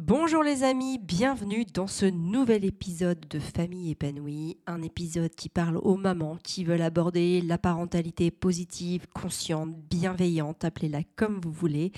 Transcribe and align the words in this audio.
Bonjour 0.00 0.44
les 0.44 0.62
amis, 0.62 0.96
bienvenue 0.96 1.64
dans 1.64 1.88
ce 1.88 2.06
nouvel 2.06 2.64
épisode 2.64 3.18
de 3.28 3.40
Famille 3.40 3.90
épanouie, 3.90 4.56
un 4.68 4.80
épisode 4.80 5.34
qui 5.34 5.48
parle 5.48 5.76
aux 5.78 5.96
mamans 5.96 6.38
qui 6.44 6.62
veulent 6.62 6.82
aborder 6.82 7.40
la 7.40 7.58
parentalité 7.58 8.30
positive, 8.30 9.08
consciente, 9.12 9.74
bienveillante, 9.90 10.64
appelez-la 10.64 11.00
comme 11.16 11.40
vous 11.40 11.50
voulez, 11.50 11.90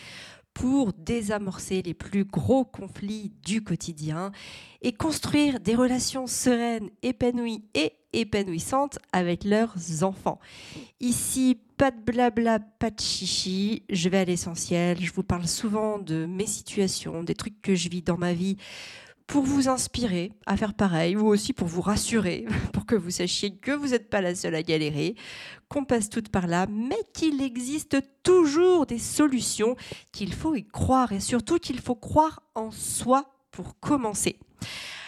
pour 0.55 0.93
désamorcer 0.93 1.83
les 1.83 1.95
plus 1.95 2.25
gros 2.25 2.65
conflits 2.65 3.33
du 3.45 3.63
quotidien 3.63 4.33
et 4.83 4.93
construire 4.93 5.61
des 5.61 5.75
relations 5.75 6.27
sereines, 6.27 6.91
épanouies 7.03 7.65
et 7.75 7.93
épanouissantes 8.13 8.99
avec 9.13 9.45
leurs 9.45 10.03
enfants. 10.03 10.41
Ici, 11.01 11.59
pas 11.77 11.91
de 11.91 12.01
blabla, 12.01 12.59
pas 12.59 12.91
de 12.91 13.01
chichi, 13.01 13.85
je 13.89 14.09
vais 14.09 14.19
à 14.19 14.25
l'essentiel, 14.25 14.99
je 15.01 15.13
vous 15.13 15.23
parle 15.23 15.47
souvent 15.47 15.99
de 15.99 16.27
mes 16.27 16.47
situations, 16.47 17.23
des 17.23 17.35
trucs 17.35 17.63
que 17.63 17.75
je 17.75 17.89
vis 17.89 18.03
dans 18.03 18.19
ma 18.19 18.33
vie 18.33 18.57
pour 19.31 19.45
vous 19.45 19.69
inspirer 19.69 20.33
à 20.45 20.57
faire 20.57 20.75
pareil 20.75 21.17
ou 21.17 21.29
aussi 21.29 21.53
pour 21.53 21.69
vous 21.69 21.83
rassurer, 21.83 22.47
pour 22.73 22.85
que 22.85 22.97
vous 22.97 23.13
sachiez 23.13 23.55
que 23.57 23.71
vous 23.71 23.89
n'êtes 23.89 24.11
pas 24.11 24.21
la 24.21 24.35
seule 24.35 24.57
à 24.57 24.63
galérer, 24.65 25.15
qu'on 25.69 25.85
passe 25.85 26.11
toutes 26.11 26.31
par 26.31 26.49
là, 26.49 26.67
mais 26.69 26.99
qu'il 27.13 27.41
existe 27.41 27.99
toujours 28.25 28.87
des 28.87 28.99
solutions, 28.99 29.77
qu'il 30.11 30.35
faut 30.35 30.57
y 30.57 30.67
croire 30.67 31.13
et 31.13 31.21
surtout 31.21 31.59
qu'il 31.59 31.81
faut 31.81 31.95
croire 31.95 32.43
en 32.57 32.73
soi 32.73 33.33
pour 33.53 33.79
commencer. 33.79 34.41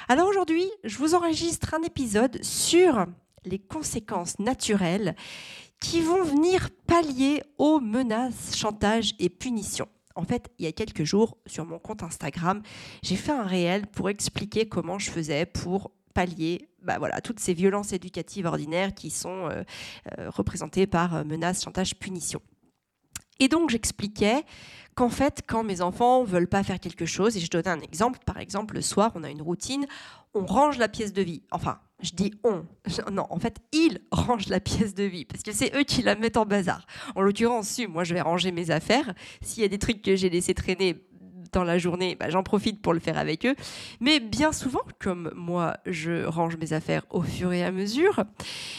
Alors 0.08 0.28
aujourd'hui, 0.28 0.70
je 0.84 0.98
vous 0.98 1.16
enregistre 1.16 1.74
un 1.74 1.82
épisode 1.82 2.42
sur 2.44 3.06
les 3.44 3.58
conséquences 3.58 4.38
naturelles 4.38 5.16
qui 5.80 6.00
vont 6.00 6.22
venir 6.22 6.70
pallier 6.86 7.42
aux 7.58 7.80
menaces, 7.80 8.54
chantages 8.54 9.14
et 9.18 9.28
punitions. 9.28 9.88
En 10.14 10.24
fait, 10.24 10.50
il 10.58 10.64
y 10.64 10.68
a 10.68 10.72
quelques 10.72 11.04
jours, 11.04 11.38
sur 11.46 11.64
mon 11.64 11.78
compte 11.78 12.02
Instagram, 12.02 12.62
j'ai 13.02 13.16
fait 13.16 13.32
un 13.32 13.44
réel 13.44 13.86
pour 13.86 14.10
expliquer 14.10 14.68
comment 14.68 14.98
je 14.98 15.10
faisais 15.10 15.46
pour 15.46 15.90
pallier 16.14 16.68
bah 16.82 16.98
toutes 17.22 17.40
ces 17.40 17.54
violences 17.54 17.92
éducatives 17.92 18.46
ordinaires 18.46 18.94
qui 18.94 19.10
sont 19.10 19.48
euh, 19.48 19.62
euh, 20.18 20.30
représentées 20.30 20.86
par 20.86 21.14
euh, 21.14 21.24
menaces, 21.24 21.62
chantage, 21.62 21.94
punition. 21.96 22.40
Et 23.42 23.48
donc 23.48 23.70
j'expliquais 23.70 24.44
qu'en 24.94 25.08
fait, 25.08 25.42
quand 25.48 25.64
mes 25.64 25.80
enfants 25.80 26.22
veulent 26.22 26.46
pas 26.46 26.62
faire 26.62 26.78
quelque 26.78 27.06
chose, 27.06 27.36
et 27.36 27.40
je 27.40 27.50
donnais 27.50 27.70
un 27.70 27.80
exemple, 27.80 28.20
par 28.24 28.38
exemple, 28.38 28.76
le 28.76 28.82
soir, 28.82 29.10
on 29.16 29.24
a 29.24 29.30
une 29.30 29.42
routine, 29.42 29.84
on 30.32 30.46
range 30.46 30.78
la 30.78 30.86
pièce 30.86 31.12
de 31.12 31.22
vie. 31.22 31.42
Enfin, 31.50 31.80
je 32.00 32.12
dis 32.12 32.32
on. 32.44 32.64
Non, 33.10 33.26
en 33.30 33.40
fait, 33.40 33.56
ils 33.72 34.00
rangent 34.12 34.48
la 34.48 34.60
pièce 34.60 34.94
de 34.94 35.02
vie 35.02 35.24
parce 35.24 35.42
que 35.42 35.50
c'est 35.50 35.74
eux 35.76 35.82
qui 35.82 36.02
la 36.02 36.14
mettent 36.14 36.36
en 36.36 36.46
bazar. 36.46 36.86
En 37.16 37.22
l'occurrence, 37.22 37.80
moi, 37.88 38.04
je 38.04 38.14
vais 38.14 38.20
ranger 38.20 38.52
mes 38.52 38.70
affaires. 38.70 39.12
S'il 39.40 39.64
y 39.64 39.66
a 39.66 39.68
des 39.68 39.78
trucs 39.78 40.02
que 40.02 40.14
j'ai 40.14 40.30
laissé 40.30 40.54
traîner, 40.54 41.04
dans 41.52 41.64
la 41.64 41.78
journée, 41.78 42.16
bah, 42.18 42.30
j'en 42.30 42.42
profite 42.42 42.80
pour 42.80 42.94
le 42.94 43.00
faire 43.00 43.18
avec 43.18 43.46
eux. 43.46 43.54
Mais 44.00 44.20
bien 44.20 44.52
souvent, 44.52 44.82
comme 44.98 45.32
moi, 45.34 45.76
je 45.86 46.24
range 46.24 46.56
mes 46.56 46.72
affaires 46.72 47.04
au 47.10 47.22
fur 47.22 47.52
et 47.52 47.62
à 47.62 47.70
mesure, 47.70 48.24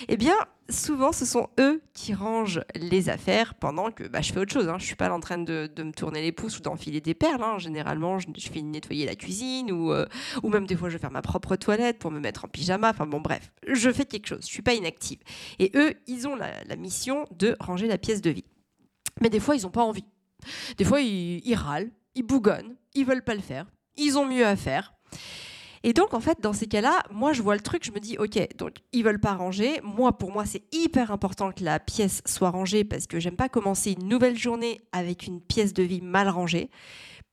eh 0.08 0.18
bien, 0.18 0.36
souvent, 0.70 1.12
ce 1.12 1.26
sont 1.26 1.50
eux 1.60 1.82
qui 1.94 2.14
rangent 2.14 2.62
les 2.76 3.10
affaires 3.10 3.54
pendant 3.56 3.92
que 3.92 4.04
bah, 4.06 4.22
je 4.22 4.34
fais 4.34 4.40
autre 4.40 4.54
chose. 4.54 4.70
Hein. 4.70 4.78
Je 4.80 4.86
suis 4.86 4.96
pas 4.96 5.12
en 5.12 5.20
train 5.20 5.38
de, 5.38 5.70
me 5.78 5.92
tourner 5.92 6.22
les 6.22 6.32
pouces 6.32 6.58
ou 6.60 6.62
d'enfiler 6.62 7.02
des 7.02 7.14
perles. 7.14 7.44
Hein. 7.44 7.60
Généralement, 7.60 8.20
je, 8.20 8.28
fais 8.52 8.62
nettoyer 8.62 9.06
la 9.06 9.16
cuisine 9.16 9.72
ou, 9.72 9.92
euh, 9.92 10.06
ou 10.42 10.50
même 10.50 10.66
des 10.66 10.76
fois, 10.76 10.90
je 10.90 10.94
vais 10.94 11.02
faire 11.02 11.12
ma 11.12 11.22
propre 11.22 11.56
toilette 11.56 12.00
pour 12.00 12.12
me 12.12 12.20
mettre 12.20 12.46
en 12.46 12.48
pyjama. 12.48 12.90
Enfin 12.90 13.06
bon, 13.06 13.22
bref, 13.22 13.52
je 13.68 13.92
fais 13.92 14.06
quelque 14.06 14.28
chose. 14.28 14.42
Je 14.42 14.52
suis 14.52 14.62
pas 14.64 14.74
inactive. 14.74 15.20
Et 15.60 15.72
eux, 15.76 15.94
ils 16.08 16.28
ont 16.28 16.36
la, 16.36 16.76
mission 16.76 17.28
de 17.32 17.56
ranger 17.60 17.88
la 17.88 17.98
pièce 17.98 18.22
de 18.22 18.32
vie. 18.32 18.46
Mais 19.22 19.30
des 19.30 19.40
fois, 19.40 19.56
ils 19.56 19.62
n'ont 19.62 19.70
pas 19.70 19.84
envie. 19.84 20.06
Des 20.78 20.84
fois, 20.84 21.02
ils 21.02 21.56
râlent, 21.56 21.92
ils 22.16 22.23
bougonnent, 22.23 22.75
ils 22.94 23.06
veulent 23.06 23.23
pas 23.23 23.36
le 23.36 23.42
faire, 23.42 23.66
ils 23.97 24.17
ont 24.17 24.25
mieux 24.25 24.45
à 24.45 24.56
faire. 24.56 24.94
Et 25.86 25.92
donc, 25.92 26.14
en 26.14 26.22
fait, 26.22 26.39
dans 26.39 26.53
ces 26.53 26.67
cas-là, 26.67 27.03
moi, 27.11 27.33
je 27.33 27.42
vois 27.42 27.55
le 27.55 27.61
truc, 27.61 27.83
je 27.83 27.92
me 27.92 28.00
dis, 28.00 28.17
OK, 28.17 28.39
donc, 28.58 28.75
ils 28.94 29.03
veulent 29.03 29.20
pas 29.20 29.33
ranger. 29.33 29.81
Moi, 29.83 30.17
pour 30.17 30.31
moi, 30.31 30.45
c'est 30.45 30.64
hyper 30.73 31.11
important 31.11 31.52
que 31.52 31.64
la 31.64 31.78
pièce 31.78 32.21
soit 32.26 32.52
rangée 32.52 32.86
parce 32.86 33.05
que 33.05 33.20
j'aime 33.20 33.36
pas 33.36 33.49
commencer 33.49 33.92
une 33.92 34.08
nouvelle 34.08 34.38
journée 34.38 34.80
avec 34.93 35.27
une 35.27 35.42
pièce 35.42 35.73
de 35.73 35.83
vie 35.83 35.99
mal 36.02 36.30
rangée. 36.30 36.70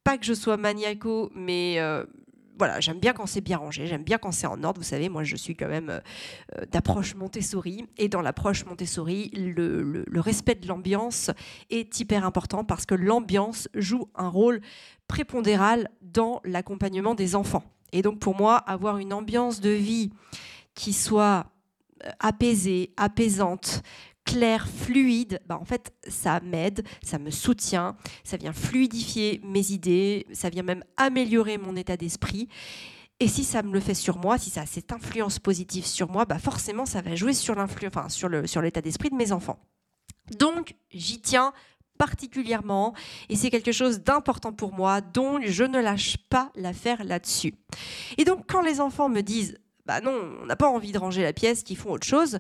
Pas 0.03 0.19
que 0.19 0.25
je 0.25 0.34
sois 0.34 0.56
maniaco, 0.56 1.31
mais 1.32 1.76
euh, 1.78 2.05
voilà, 2.60 2.78
j'aime 2.78 2.98
bien 2.98 3.15
quand 3.15 3.25
c'est 3.25 3.41
bien 3.41 3.56
rangé, 3.56 3.87
j'aime 3.87 4.04
bien 4.04 4.19
quand 4.19 4.32
c'est 4.32 4.47
en 4.47 4.62
ordre. 4.62 4.82
Vous 4.82 4.87
savez, 4.87 5.09
moi, 5.09 5.25
je 5.25 5.34
suis 5.34 5.56
quand 5.56 5.66
même 5.66 5.88
euh, 5.88 6.00
euh, 6.59 6.66
d'approche 6.71 7.15
Montessori. 7.15 7.87
Et 7.97 8.10
dans 8.10 8.21
l'approche 8.21 8.66
Montessori, 8.66 9.31
le, 9.34 10.04
respect 10.21 10.56
de 10.56 10.69
l'ambiance 10.69 11.31
est 11.70 11.99
hyper 11.99 12.26
important 12.26 12.62
parce 12.62 12.84
que 12.84 12.94
l'ambiance 12.94 13.66
joue 13.75 14.10
un 14.15 14.28
rôle 14.28 14.60
prépondéral 15.09 15.88
dans 16.03 16.43
l'accompagnement 16.44 17.15
des 17.15 17.34
enfants. 17.34 17.65
Et 17.93 18.03
donc, 18.03 18.19
pour 18.19 18.37
moi, 18.37 18.59
avoir 18.59 18.99
une 18.99 19.15
ambiance 19.15 19.62
de 19.62 19.70
vie 19.70 20.10
qui 20.75 20.93
soit 20.93 21.47
euh, 22.04 22.10
apaisée, 22.19 22.93
apaisante, 22.99 23.82
clair, 24.31 24.69
fluide, 24.69 25.41
bah 25.47 25.59
en 25.61 25.65
fait, 25.65 25.93
ça 26.07 26.41
m'aide, 26.41 26.87
ça 27.03 27.19
me 27.19 27.31
soutient, 27.31 27.97
ça 28.23 28.37
vient 28.37 28.53
fluidifier 28.53 29.41
mes 29.45 29.73
idées, 29.73 30.27
ça 30.33 30.51
vient 30.51 30.63
même 30.63 30.85
améliorer 30.97 31.59
mon 31.59 31.75
état 31.75 31.97
d'esprit. 31.97 32.49
Et 33.19 33.29
si 33.29 33.45
ça 33.45 33.63
me 33.63 33.73
le 33.73 33.81
fait 33.81 33.95
sur 33.95 34.19
moi, 34.19 34.39
si 34.39 34.49
ça 34.49 34.63
a 34.63 34.67
cette 34.67 34.93
influence 34.93 35.39
positive 35.39 35.85
sur 35.85 36.11
moi, 36.11 36.25
bah 36.25 36.39
forcément, 36.39 36.87
ça 36.87 37.03
va 37.03 37.17
jouer 37.17 37.35
sur 37.35 37.59
enfin, 37.59 38.09
sur 38.09 38.29
le 38.29 38.47
sur 38.47 38.63
l'état 38.63 38.81
d'esprit 38.81 39.11
de 39.11 39.17
mes 39.17 39.33
enfants. 39.33 39.59
Donc, 40.39 40.77
j'y 40.93 41.21
tiens 41.21 41.53
particulièrement 41.99 42.95
et 43.29 43.37
c'est 43.37 43.51
quelque 43.51 43.73
chose 43.73 44.01
d'important 44.01 44.53
pour 44.53 44.73
moi, 44.73 45.01
donc 45.01 45.45
je 45.45 45.65
ne 45.65 45.81
lâche 45.81 46.17
pas 46.31 46.51
l'affaire 46.55 47.05
là-dessus. 47.05 47.55
Et 48.17 48.25
donc, 48.25 48.45
quand 48.47 48.62
les 48.62 48.81
enfants 48.81 49.09
me 49.09 49.21
disent, 49.23 49.59
bah 49.85 50.01
non, 50.01 50.39
on 50.43 50.47
n'a 50.47 50.57
pas 50.57 50.71
envie 50.71 50.93
de 50.93 50.99
ranger 50.99 51.23
la 51.23 51.33
pièce, 51.33 51.62
qu'ils 51.62 51.77
font 51.77 51.91
autre 51.91 52.07
chose, 52.07 52.39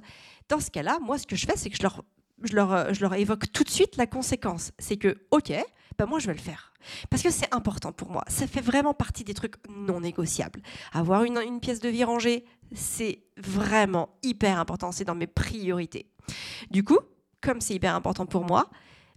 dans 0.50 0.60
ce 0.60 0.70
cas-là, 0.70 0.98
moi, 1.00 1.16
ce 1.16 1.26
que 1.26 1.36
je 1.36 1.46
fais, 1.46 1.56
c'est 1.56 1.70
que 1.70 1.76
je 1.76 2.54
leur, 2.54 2.72
euh, 2.72 3.12
évoque 3.12 3.50
tout 3.52 3.64
de 3.64 3.70
suite 3.70 3.96
la 3.96 4.06
conséquence. 4.06 4.72
C'est 4.78 4.96
que, 4.96 5.16
OK, 5.30 5.52
ben 5.96 6.06
moi, 6.06 6.18
je 6.18 6.26
vais 6.26 6.34
le 6.34 6.40
faire. 6.40 6.72
Parce 7.08 7.22
que 7.22 7.30
c'est 7.30 7.52
important 7.54 7.92
pour 7.92 8.10
moi. 8.10 8.24
Ça 8.28 8.46
fait 8.46 8.60
vraiment 8.60 8.92
partie 8.92 9.24
des 9.24 9.34
trucs 9.34 9.54
non 9.68 10.00
négociables. 10.00 10.60
Avoir 10.92 11.24
une, 11.24 11.60
pièce 11.60 11.80
de 11.80 11.88
vie 11.88 12.04
rangée, 12.04 12.44
c'est 12.74 13.22
vraiment 13.36 14.18
hyper 14.22 14.58
important. 14.58 14.92
C'est 14.92 15.04
dans 15.04 15.14
mes 15.14 15.26
priorités. 15.26 16.10
Du 16.70 16.82
coup, 16.84 16.98
comme 17.40 17.60
c'est 17.60 17.74
hyper 17.74 17.94
important 17.94 18.26
pour 18.26 18.44
moi, 18.44 18.68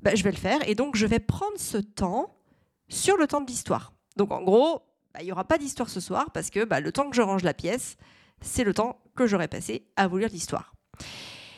ben, 0.02 0.16
je 0.16 0.24
vais 0.24 0.32
le 0.32 0.38
faire. 0.38 0.60
Et 0.68 0.76
donc, 0.76 0.96
je 0.96 1.06
vais 1.06 1.20
prendre 1.20 1.58
ce 1.58 1.78
temps 1.78 2.36
sur 2.90 3.18
le 3.18 3.28
temps 3.28 3.42
de 3.42 3.48
l'histoire. 3.48 3.94
Donc, 4.18 4.32
en 4.32 4.44
gros, 4.44 4.82
ben, 5.14 5.22
il 5.22 5.26
n'y 5.26 5.32
aura 5.32 5.46
pas 5.46 5.58
d'histoire 5.58 5.90
ce 5.90 6.00
soir 6.00 6.30
parce 6.32 6.50
que 6.52 6.60
le 6.60 6.92
temps 6.92 7.10
que 7.10 7.16
je 7.16 7.22
range 7.22 7.44
la 7.44 7.54
pièce, 7.54 7.98
c'est 8.42 8.64
le 8.64 8.74
temps 8.74 9.02
que 9.16 9.26
j'aurais 9.26 9.48
passé 9.48 9.88
à 9.96 10.08
vous 10.08 10.18
lire 10.18 10.30
l'histoire. 10.30 10.74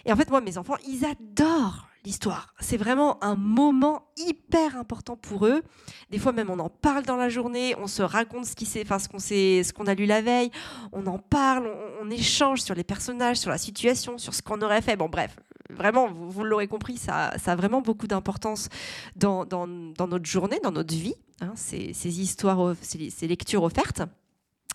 Et 0.05 0.13
en 0.13 0.15
fait, 0.15 0.29
moi, 0.29 0.41
mes 0.41 0.57
enfants, 0.57 0.77
ils 0.87 1.05
adorent 1.05 1.87
l'histoire. 2.05 2.53
C'est 2.59 2.77
vraiment 2.77 3.21
un 3.23 3.35
moment 3.35 4.07
hyper 4.17 4.77
important 4.77 5.17
pour 5.17 5.47
eux. 5.47 5.63
Des 6.11 6.19
fois 6.19 6.31
même 6.31 6.49
on 6.49 6.59
en 6.59 6.69
parle 6.69 7.03
dans 7.03 7.15
la 7.15 7.29
journée, 7.29 7.75
on 7.79 7.87
se 7.87 8.03
raconte 8.03 8.45
ce 8.45 8.55
qui 8.55 8.69
enfin 8.81 8.99
ce 8.99 9.73
qu'on 9.73 9.87
a 9.87 9.95
lu 9.95 10.05
la 10.05 10.21
veille, 10.21 10.51
on 10.91 11.07
en 11.07 11.17
parle, 11.17 11.69
on, 12.01 12.09
échange 12.11 12.61
sur 12.61 12.75
les 12.75 12.83
personnages, 12.83 13.37
sur 13.37 13.49
la 13.49 13.57
situation, 13.57 14.17
sur 14.17 14.35
ce 14.35 14.43
qu'on 14.43 14.61
aurait 14.61 14.83
fait. 14.83 14.95
Bon 14.95 15.09
bref, 15.09 15.35
vraiment, 15.71 16.07
vous, 16.07 16.43
l'aurez 16.43 16.67
compris, 16.67 16.97
ça, 16.97 17.31
a 17.45 17.55
vraiment 17.55 17.81
beaucoup 17.81 18.05
d'importance 18.05 18.69
dans, 19.15 19.45
notre 19.67 20.25
journée, 20.25 20.59
dans 20.63 20.71
notre 20.71 20.93
vie, 20.93 21.15
hein, 21.41 21.53
ces, 21.55 22.19
histoires, 22.19 22.75
ces, 22.81 23.27
lectures 23.27 23.63
offertes. 23.63 24.03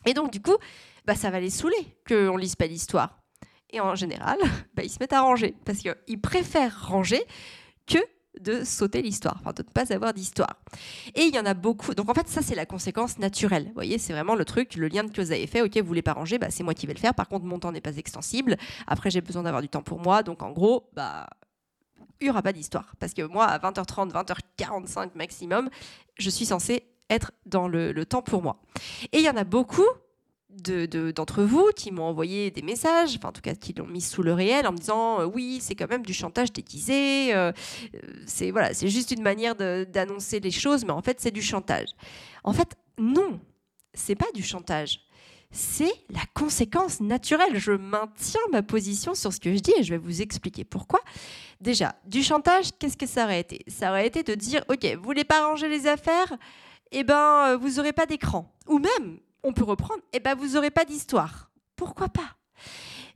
Et 0.07 0.15
donc 0.15 0.33
du 0.33 0.43
coup, 0.43 0.57
bah, 1.07 1.15
ça 1.15 1.31
va 1.31 1.39
les 1.39 1.51
saouler 1.51 1.97
qu'on 2.09 2.37
lise 2.37 2.57
pas 2.57 2.67
l'histoire. 2.67 3.20
Et 3.73 3.81
en 3.81 3.95
général, 3.95 4.39
bah, 4.75 4.83
ils 4.85 4.91
se 4.91 4.99
mettent 5.01 5.13
à 5.13 5.23
ranger 5.23 5.55
parce 5.65 5.79
qu'ils 5.79 6.21
préfèrent 6.21 6.89
ranger 6.89 7.23
que 7.87 7.99
de 8.39 8.63
sauter 8.65 9.03
l'histoire, 9.03 9.37
enfin 9.41 9.53
de 9.53 9.63
ne 9.63 9.69
pas 9.69 9.93
avoir 9.93 10.15
d'histoire. 10.15 10.61
Et 11.15 11.23
il 11.23 11.35
y 11.35 11.39
en 11.39 11.47
a 11.47 11.55
beaucoup. 11.55 11.95
Donc 11.95 12.09
en 12.09 12.15
fait, 12.15 12.29
ça 12.29 12.43
c'est 12.43 12.55
la 12.55 12.65
conséquence 12.65 13.19
naturelle. 13.19 13.65
Vous 13.67 13.75
voyez, 13.75 13.99
c'est 13.99 14.13
vraiment 14.13 14.35
le 14.35 14.45
truc, 14.45 14.77
le 14.77 14.89
lien 14.89 15.07
que 15.07 15.21
vous 15.21 15.33
avez 15.33 15.47
fait. 15.47 15.63
Ok, 15.63 15.77
vous 15.77 15.87
voulez 15.87 16.03
pas 16.03 16.13
ranger, 16.13 16.39
bah, 16.39 16.47
c'est 16.51 16.63
moi 16.63 16.75
qui 16.75 16.87
vais 16.87 16.95
le 16.95 16.99
faire. 16.99 17.15
Par 17.15 17.29
contre, 17.29 17.45
mon 17.45 17.59
temps 17.59 17.73
n'est 17.73 17.81
pas 17.81 17.97
extensible. 17.97 18.57
Après, 18.87 19.11
j'ai 19.11 19.21
besoin 19.21 19.43
d'avoir 19.43 19.63
du 19.63 19.69
temps 19.69 19.83
pour 19.83 20.01
moi. 20.01 20.23
Donc 20.23 20.43
en 20.43 20.53
gros, 20.53 20.89
bah 20.95 21.27
il 22.21 22.25
n'y 22.25 22.31
aura 22.31 22.43
pas 22.43 22.53
d'histoire. 22.53 22.95
Parce 22.99 23.15
que 23.15 23.23
moi, 23.23 23.47
à 23.47 23.59
20h30, 23.59 24.13
20h45 24.13 25.11
maximum, 25.15 25.71
je 26.19 26.31
suis 26.31 26.45
censée 26.45 26.85
être 27.09 27.33
dans 27.47 27.67
le 27.67 28.05
temps 28.05 28.23
pour 28.23 28.43
moi. 28.43 28.61
Et 29.13 29.19
il 29.19 29.25
y 29.25 29.31
en 29.31 29.37
a 29.37 29.45
beaucoup 29.45 29.87
d'entre 30.59 31.43
vous 31.43 31.71
qui 31.75 31.91
m'ont 31.91 32.05
envoyé 32.05 32.51
des 32.51 32.63
messages, 32.63 33.17
enfin 33.17 33.29
en 33.29 33.33
tout 33.33 33.41
cas 33.41 33.55
qui 33.55 33.73
l'ont 33.73 33.87
mis 33.87 34.01
sous 34.01 34.23
le 34.23 34.33
réel 34.33 34.67
en 34.67 34.73
me 34.73 34.79
disant 34.79 35.21
euh, 35.21 35.25
oui 35.25 35.59
c'est 35.61 35.75
quand 35.75 35.89
même 35.89 36.05
du 36.05 36.13
chantage 36.13 36.53
déguisé, 36.53 37.35
euh, 37.35 37.53
euh, 37.95 37.99
c'est 38.27 38.51
voilà 38.51 38.75
c'est 38.75 38.89
juste 38.89 39.11
une 39.11 39.23
manière 39.23 39.55
d'annoncer 39.55 40.41
les 40.41 40.51
choses, 40.51 40.85
mais 40.85 40.93
en 40.93 41.03
fait 41.03 41.21
c'est 41.21 41.31
du 41.31 41.43
chantage. 41.43 41.89
En 42.45 42.53
fait 42.53 42.77
non, 42.99 43.41
c'est 43.95 44.15
pas 44.15 44.31
du 44.35 44.43
chantage, 44.43 45.01
c'est 45.51 45.93
la 46.11 46.23
conséquence 46.35 47.01
naturelle. 47.01 47.57
Je 47.57 47.73
maintiens 47.73 48.41
ma 48.53 48.63
position 48.63 49.15
sur 49.15 49.33
ce 49.33 49.41
que 49.41 49.55
je 49.55 49.61
dis 49.61 49.73
et 49.79 49.83
je 49.83 49.91
vais 49.91 49.99
vous 49.99 50.21
expliquer 50.21 50.65
pourquoi. 50.65 51.01
Déjà 51.61 51.95
du 52.07 52.23
chantage, 52.23 52.71
qu'est-ce 52.79 52.97
que 52.97 53.07
ça 53.07 53.25
aurait 53.25 53.41
été? 53.41 53.65
Ça 53.69 53.91
aurait 53.91 54.07
été 54.07 54.23
de 54.23 54.35
dire 54.35 54.65
ok 54.69 54.85
vous 54.97 55.05
voulez 55.05 55.25
pas 55.25 55.47
ranger 55.47 55.69
les 55.69 55.87
affaires, 55.87 56.37
eh 56.93 57.05
ben 57.05 57.57
vous 57.57 57.79
aurez 57.79 57.93
pas 57.93 58.07
d'écran 58.07 58.53
Ou 58.67 58.79
même, 58.79 59.21
on 59.43 59.53
peut 59.53 59.65
reprendre, 59.65 60.03
eh 60.13 60.21
ben, 60.21 60.35
vous 60.35 60.55
n'aurez 60.55 60.71
pas 60.71 60.85
d'histoire. 60.85 61.51
Pourquoi 61.77 62.09
pas? 62.09 62.37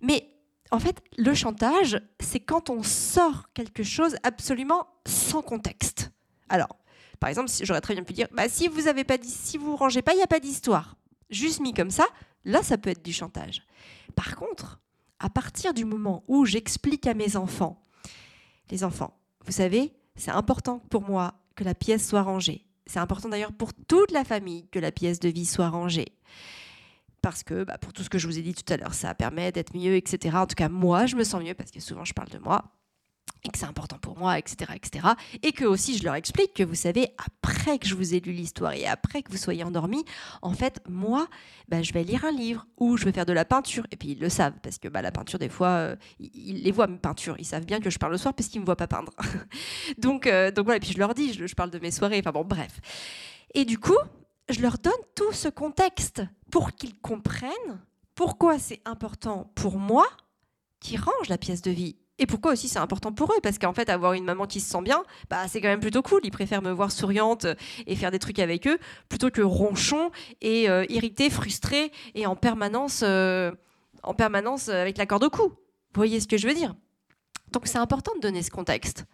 Mais 0.00 0.28
en 0.70 0.78
fait, 0.78 1.02
le 1.16 1.34
chantage, 1.34 2.00
c'est 2.20 2.40
quand 2.40 2.70
on 2.70 2.82
sort 2.82 3.52
quelque 3.52 3.82
chose 3.82 4.16
absolument 4.22 4.88
sans 5.06 5.42
contexte. 5.42 6.10
Alors, 6.48 6.76
par 7.20 7.30
exemple, 7.30 7.50
j'aurais 7.62 7.80
très 7.80 7.94
bien 7.94 8.04
pu 8.04 8.12
dire, 8.12 8.28
bah, 8.32 8.48
si 8.48 8.68
vous 8.68 8.88
avez 8.88 9.04
pas 9.04 9.16
si 9.22 9.56
vous 9.56 9.76
rangez 9.76 10.02
pas, 10.02 10.12
il 10.12 10.16
n'y 10.16 10.22
a 10.22 10.26
pas 10.26 10.40
d'histoire. 10.40 10.96
Juste 11.30 11.60
mis 11.60 11.72
comme 11.72 11.90
ça, 11.90 12.06
là, 12.44 12.62
ça 12.62 12.78
peut 12.78 12.90
être 12.90 13.04
du 13.04 13.12
chantage. 13.12 13.62
Par 14.14 14.36
contre, 14.36 14.80
à 15.18 15.30
partir 15.30 15.74
du 15.74 15.84
moment 15.84 16.24
où 16.28 16.44
j'explique 16.44 17.06
à 17.06 17.14
mes 17.14 17.36
enfants, 17.36 17.80
les 18.70 18.84
enfants, 18.84 19.18
vous 19.46 19.52
savez, 19.52 19.92
c'est 20.16 20.30
important 20.30 20.80
pour 20.90 21.02
moi 21.02 21.34
que 21.54 21.64
la 21.64 21.74
pièce 21.74 22.06
soit 22.06 22.22
rangée. 22.22 22.66
C'est 22.86 22.98
important 22.98 23.28
d'ailleurs 23.28 23.52
pour 23.52 23.72
toute 23.74 24.10
la 24.10 24.24
famille 24.24 24.68
que 24.68 24.78
la 24.78 24.92
pièce 24.92 25.20
de 25.20 25.28
vie 25.28 25.46
soit 25.46 25.68
rangée. 25.68 26.16
Parce 27.22 27.42
que, 27.42 27.64
bah, 27.64 27.78
pour 27.78 27.92
tout 27.94 28.02
ce 28.02 28.10
que 28.10 28.18
je 28.18 28.26
vous 28.26 28.38
ai 28.38 28.42
dit 28.42 28.54
tout 28.54 28.70
à 28.70 28.76
l'heure, 28.76 28.92
ça 28.92 29.14
permet 29.14 29.50
d'être 29.50 29.74
mieux, 29.74 29.96
etc. 29.96 30.36
En 30.36 30.46
tout 30.46 30.54
cas, 30.54 30.68
moi, 30.68 31.06
je 31.06 31.16
me 31.16 31.24
sens 31.24 31.42
mieux 31.42 31.54
parce 31.54 31.70
que 31.70 31.80
souvent, 31.80 32.04
je 32.04 32.12
parle 32.12 32.28
de 32.28 32.38
moi 32.38 32.64
et 33.44 33.50
que 33.50 33.58
c'est 33.58 33.66
important 33.66 33.98
pour 33.98 34.18
moi, 34.18 34.38
etc., 34.38 34.72
etc. 34.74 35.08
Et 35.42 35.52
que 35.52 35.64
aussi 35.64 35.98
je 35.98 36.04
leur 36.04 36.14
explique 36.14 36.54
que 36.54 36.62
vous 36.62 36.74
savez, 36.74 37.08
après 37.18 37.78
que 37.78 37.86
je 37.86 37.94
vous 37.94 38.14
ai 38.14 38.20
lu 38.20 38.32
l'histoire 38.32 38.72
et 38.72 38.86
après 38.86 39.22
que 39.22 39.30
vous 39.30 39.36
soyez 39.36 39.62
endormi, 39.62 40.04
en 40.42 40.52
fait, 40.52 40.80
moi, 40.88 41.28
bah, 41.68 41.82
je 41.82 41.92
vais 41.92 42.04
lire 42.04 42.24
un 42.24 42.32
livre 42.32 42.66
ou 42.78 42.96
je 42.96 43.04
vais 43.04 43.12
faire 43.12 43.26
de 43.26 43.32
la 43.32 43.44
peinture. 43.44 43.86
Et 43.90 43.96
puis 43.96 44.10
ils 44.12 44.20
le 44.20 44.28
savent 44.30 44.54
parce 44.62 44.78
que 44.78 44.88
bah, 44.88 45.02
la 45.02 45.12
peinture, 45.12 45.38
des 45.38 45.50
fois, 45.50 45.68
euh, 45.68 45.96
ils, 46.18 46.62
les 46.62 46.72
voient 46.72 46.86
mes 46.86 46.98
peintures. 46.98 47.36
Ils 47.38 47.44
savent 47.44 47.66
bien 47.66 47.80
que 47.80 47.90
je 47.90 47.98
parle 47.98 48.12
le 48.12 48.18
soir 48.18 48.32
parce 48.34 48.48
qu'ils 48.48 48.60
me 48.60 48.66
voient 48.66 48.76
pas 48.76 48.88
peindre. 48.88 49.12
donc, 49.98 50.26
euh, 50.26 50.50
donc 50.50 50.64
voilà. 50.64 50.78
Et 50.78 50.80
puis 50.80 50.92
je 50.92 50.98
leur 50.98 51.14
dis, 51.14 51.34
je 51.34 51.54
parle 51.54 51.70
de 51.70 51.78
mes 51.78 51.90
soirées. 51.90 52.18
Enfin 52.18 52.32
bon, 52.32 52.44
bref. 52.44 52.80
Et 53.54 53.64
du 53.64 53.78
coup, 53.78 53.98
je 54.48 54.60
leur 54.60 54.78
donne 54.78 54.92
tout 55.14 55.32
ce 55.32 55.48
contexte 55.48 56.22
pour 56.50 56.72
qu'ils 56.72 56.98
comprennent 56.98 57.80
pourquoi 58.14 58.58
c'est 58.58 58.80
important 58.84 59.50
pour 59.54 59.78
moi 59.78 60.06
qui 60.80 60.96
range 60.96 61.28
la 61.28 61.38
pièce 61.38 61.62
de 61.62 61.70
vie 61.70 61.96
et 62.18 62.26
pourquoi 62.26 62.52
aussi 62.52 62.68
c'est 62.68 62.78
important 62.78 63.12
pour 63.12 63.32
eux? 63.32 63.40
Parce 63.42 63.58
qu'en 63.58 63.72
fait, 63.72 63.88
avoir 63.88 64.12
une 64.12 64.24
maman 64.24 64.46
qui 64.46 64.60
se 64.60 64.70
sent 64.70 64.82
bien, 64.82 65.02
bah, 65.30 65.48
c'est 65.48 65.60
quand 65.60 65.68
même 65.68 65.80
plutôt 65.80 66.02
cool. 66.02 66.20
Ils 66.22 66.30
préfèrent 66.30 66.62
me 66.62 66.70
voir 66.70 66.92
souriante 66.92 67.46
et 67.86 67.96
faire 67.96 68.10
des 68.10 68.20
trucs 68.20 68.38
avec 68.38 68.66
eux 68.68 68.78
plutôt 69.08 69.30
que 69.30 69.42
ronchon 69.42 70.10
et 70.40 70.68
euh, 70.68 70.84
irrité, 70.88 71.28
frustré 71.28 71.90
et 72.14 72.26
en 72.26 72.36
permanence, 72.36 73.02
euh, 73.04 73.50
en 74.04 74.14
permanence 74.14 74.68
avec 74.68 74.96
la 74.96 75.06
corde 75.06 75.24
au 75.24 75.30
cou. 75.30 75.48
Vous 75.48 75.96
voyez 75.96 76.20
ce 76.20 76.28
que 76.28 76.36
je 76.36 76.46
veux 76.46 76.54
dire? 76.54 76.74
Donc 77.50 77.66
c'est 77.66 77.78
important 77.78 78.12
de 78.14 78.20
donner 78.20 78.42
ce 78.42 78.50
contexte. 78.50 79.04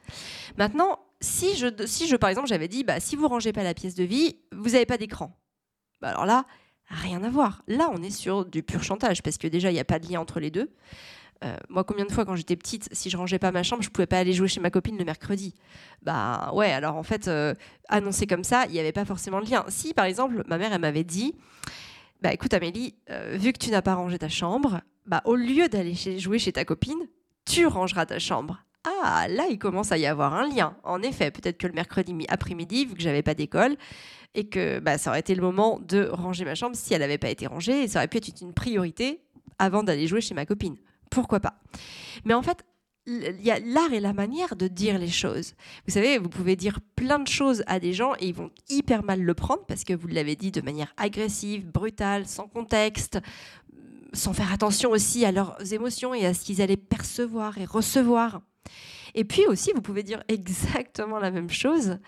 Maintenant, 0.58 0.98
si 1.20 1.56
je, 1.56 1.68
si 1.86 2.06
je 2.06 2.16
par 2.16 2.28
exemple, 2.30 2.48
j'avais 2.48 2.68
dit, 2.68 2.84
bah, 2.84 3.00
si 3.00 3.16
vous 3.16 3.28
rangez 3.28 3.52
pas 3.52 3.62
la 3.62 3.74
pièce 3.74 3.94
de 3.94 4.04
vie, 4.04 4.36
vous 4.52 4.70
n'avez 4.70 4.86
pas 4.86 4.98
d'écran. 4.98 5.38
Bah, 6.00 6.08
alors 6.08 6.26
là, 6.26 6.44
rien 6.88 7.22
à 7.22 7.30
voir. 7.30 7.62
Là, 7.66 7.90
on 7.92 8.02
est 8.02 8.10
sur 8.10 8.44
du 8.44 8.62
pur 8.62 8.82
chantage 8.82 9.22
parce 9.22 9.38
que 9.38 9.46
déjà, 9.46 9.70
il 9.70 9.74
n'y 9.74 9.80
a 9.80 9.84
pas 9.84 9.98
de 9.98 10.10
lien 10.10 10.20
entre 10.20 10.40
les 10.40 10.50
deux. 10.50 10.70
Euh, 11.42 11.56
moi, 11.68 11.84
combien 11.84 12.04
de 12.04 12.12
fois 12.12 12.24
quand 12.24 12.36
j'étais 12.36 12.56
petite, 12.56 12.88
si 12.92 13.08
je 13.08 13.16
rangeais 13.16 13.38
pas 13.38 13.50
ma 13.50 13.62
chambre, 13.62 13.82
je 13.82 13.88
pouvais 13.88 14.06
pas 14.06 14.18
aller 14.18 14.32
jouer 14.32 14.48
chez 14.48 14.60
ma 14.60 14.70
copine 14.70 14.98
le 14.98 15.04
mercredi? 15.04 15.54
Bah 16.02 16.50
ouais, 16.54 16.70
alors 16.70 16.96
en 16.96 17.02
fait, 17.02 17.28
euh, 17.28 17.54
annoncé 17.88 18.26
comme 18.26 18.44
ça, 18.44 18.66
il 18.66 18.72
n'y 18.72 18.78
avait 18.78 18.92
pas 18.92 19.06
forcément 19.06 19.40
de 19.40 19.50
lien. 19.50 19.64
Si 19.68 19.94
par 19.94 20.04
exemple, 20.04 20.42
ma 20.46 20.58
mère, 20.58 20.72
elle 20.72 20.80
m'avait 20.80 21.04
dit, 21.04 21.34
bah 22.20 22.32
écoute 22.32 22.52
Amélie, 22.52 22.94
euh, 23.08 23.36
vu 23.38 23.52
que 23.52 23.58
tu 23.58 23.70
n'as 23.70 23.80
pas 23.80 23.94
rangé 23.94 24.18
ta 24.18 24.28
chambre, 24.28 24.82
bah 25.06 25.22
au 25.24 25.34
lieu 25.34 25.68
d'aller 25.68 25.94
jouer 25.94 26.38
chez 26.38 26.52
ta 26.52 26.66
copine, 26.66 27.08
tu 27.46 27.66
rangeras 27.66 28.04
ta 28.04 28.18
chambre. 28.18 28.62
Ah, 29.02 29.26
là, 29.28 29.46
il 29.50 29.58
commence 29.58 29.92
à 29.92 29.98
y 29.98 30.06
avoir 30.06 30.34
un 30.34 30.46
lien. 30.46 30.76
En 30.84 31.02
effet, 31.02 31.30
peut-être 31.30 31.58
que 31.58 31.66
le 31.66 31.74
mercredi 31.74 32.14
après-midi, 32.28 32.86
vu 32.86 32.94
que 32.94 33.02
j'avais 33.02 33.22
pas 33.22 33.34
d'école, 33.34 33.76
et 34.34 34.48
que 34.48 34.78
bah, 34.78 34.96
ça 34.96 35.10
aurait 35.10 35.20
été 35.20 35.34
le 35.34 35.42
moment 35.42 35.80
de 35.80 36.08
ranger 36.10 36.44
ma 36.44 36.54
chambre 36.54 36.76
si 36.76 36.94
elle 36.94 37.00
n'avait 37.00 37.18
pas 37.18 37.30
été 37.30 37.46
rangée, 37.46 37.82
et 37.82 37.88
ça 37.88 37.98
aurait 37.98 38.08
pu 38.08 38.18
être 38.18 38.40
une 38.40 38.52
priorité 38.54 39.22
avant 39.58 39.82
d'aller 39.82 40.06
jouer 40.06 40.20
chez 40.20 40.34
ma 40.34 40.46
copine 40.46 40.76
pourquoi 41.10 41.40
pas 41.40 41.60
Mais 42.24 42.34
en 42.34 42.42
fait, 42.42 42.64
il 43.06 43.40
y 43.42 43.50
a 43.50 43.58
l'art 43.58 43.92
et 43.92 44.00
la 44.00 44.12
manière 44.12 44.56
de 44.56 44.68
dire 44.68 44.98
les 44.98 45.08
choses. 45.08 45.54
Vous 45.86 45.94
savez, 45.94 46.18
vous 46.18 46.28
pouvez 46.28 46.54
dire 46.54 46.80
plein 46.96 47.18
de 47.18 47.28
choses 47.28 47.64
à 47.66 47.80
des 47.80 47.92
gens 47.92 48.14
et 48.20 48.28
ils 48.28 48.34
vont 48.34 48.50
hyper 48.68 49.02
mal 49.02 49.20
le 49.20 49.34
prendre 49.34 49.64
parce 49.66 49.84
que 49.84 49.92
vous 49.92 50.06
l'avez 50.06 50.36
dit 50.36 50.52
de 50.52 50.60
manière 50.60 50.92
agressive, 50.96 51.66
brutale, 51.66 52.26
sans 52.26 52.46
contexte, 52.46 53.18
sans 54.12 54.32
faire 54.32 54.52
attention 54.52 54.90
aussi 54.90 55.24
à 55.24 55.32
leurs 55.32 55.72
émotions 55.72 56.14
et 56.14 56.26
à 56.26 56.34
ce 56.34 56.44
qu'ils 56.44 56.62
allaient 56.62 56.76
percevoir 56.76 57.58
et 57.58 57.64
recevoir. 57.64 58.42
Et 59.14 59.24
puis 59.24 59.46
aussi, 59.46 59.72
vous 59.74 59.82
pouvez 59.82 60.02
dire 60.02 60.22
exactement 60.28 61.18
la 61.18 61.30
même 61.30 61.50
chose, 61.50 61.98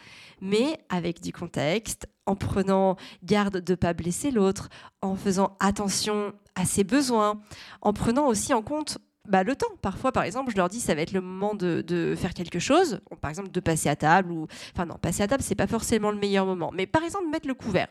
mais 0.41 0.79
avec 0.89 1.21
du 1.21 1.33
contexte, 1.33 2.09
en 2.27 2.37
prenant 2.37 2.97
garde 3.23 3.59
de 3.59 3.73
ne 3.73 3.77
pas 3.77 3.95
blesser 3.95 4.31
l'autre, 4.31 4.69
en 5.01 5.17
faisant 5.17 5.57
attention 5.61 6.33
à 6.55 6.65
ses 6.65 6.85
besoins, 6.85 7.41
en 7.81 7.93
prenant 7.93 8.27
aussi 8.27 8.55
en 8.55 8.63
compte 8.63 8.99
bah, 9.29 9.45
le 9.45 9.55
temps. 9.55 9.69
Parfois, 9.81 10.13
par 10.13 10.25
exemple, 10.25 10.51
je 10.51 10.57
leur 10.57 10.69
dis 10.69 10.81
ça 10.81 10.95
va 10.95 11.03
être 11.03 11.13
le 11.13 11.21
moment 11.21 11.55
de, 11.55 12.15
faire 12.17 12.35
quelque 12.35 12.59
chose, 12.59 13.01
par 13.21 13.31
exemple 13.31 13.51
de 13.51 13.61
passer 13.61 13.89
à 13.89 13.97
table 13.97 14.33
ou 14.33 14.47
enfin 14.75 14.87
non, 14.87 14.97
passer 15.01 15.23
à 15.23 15.29
table 15.29 15.43
c'est 15.43 15.55
pas 15.55 15.67
forcément 15.67 16.11
le 16.11 16.19
meilleur 16.19 16.47
moment, 16.47 16.71
mais 16.73 16.87
par 16.87 17.03
exemple 17.05 17.29
mettre 17.31 17.47
le 17.47 17.55
couvert. 17.55 17.89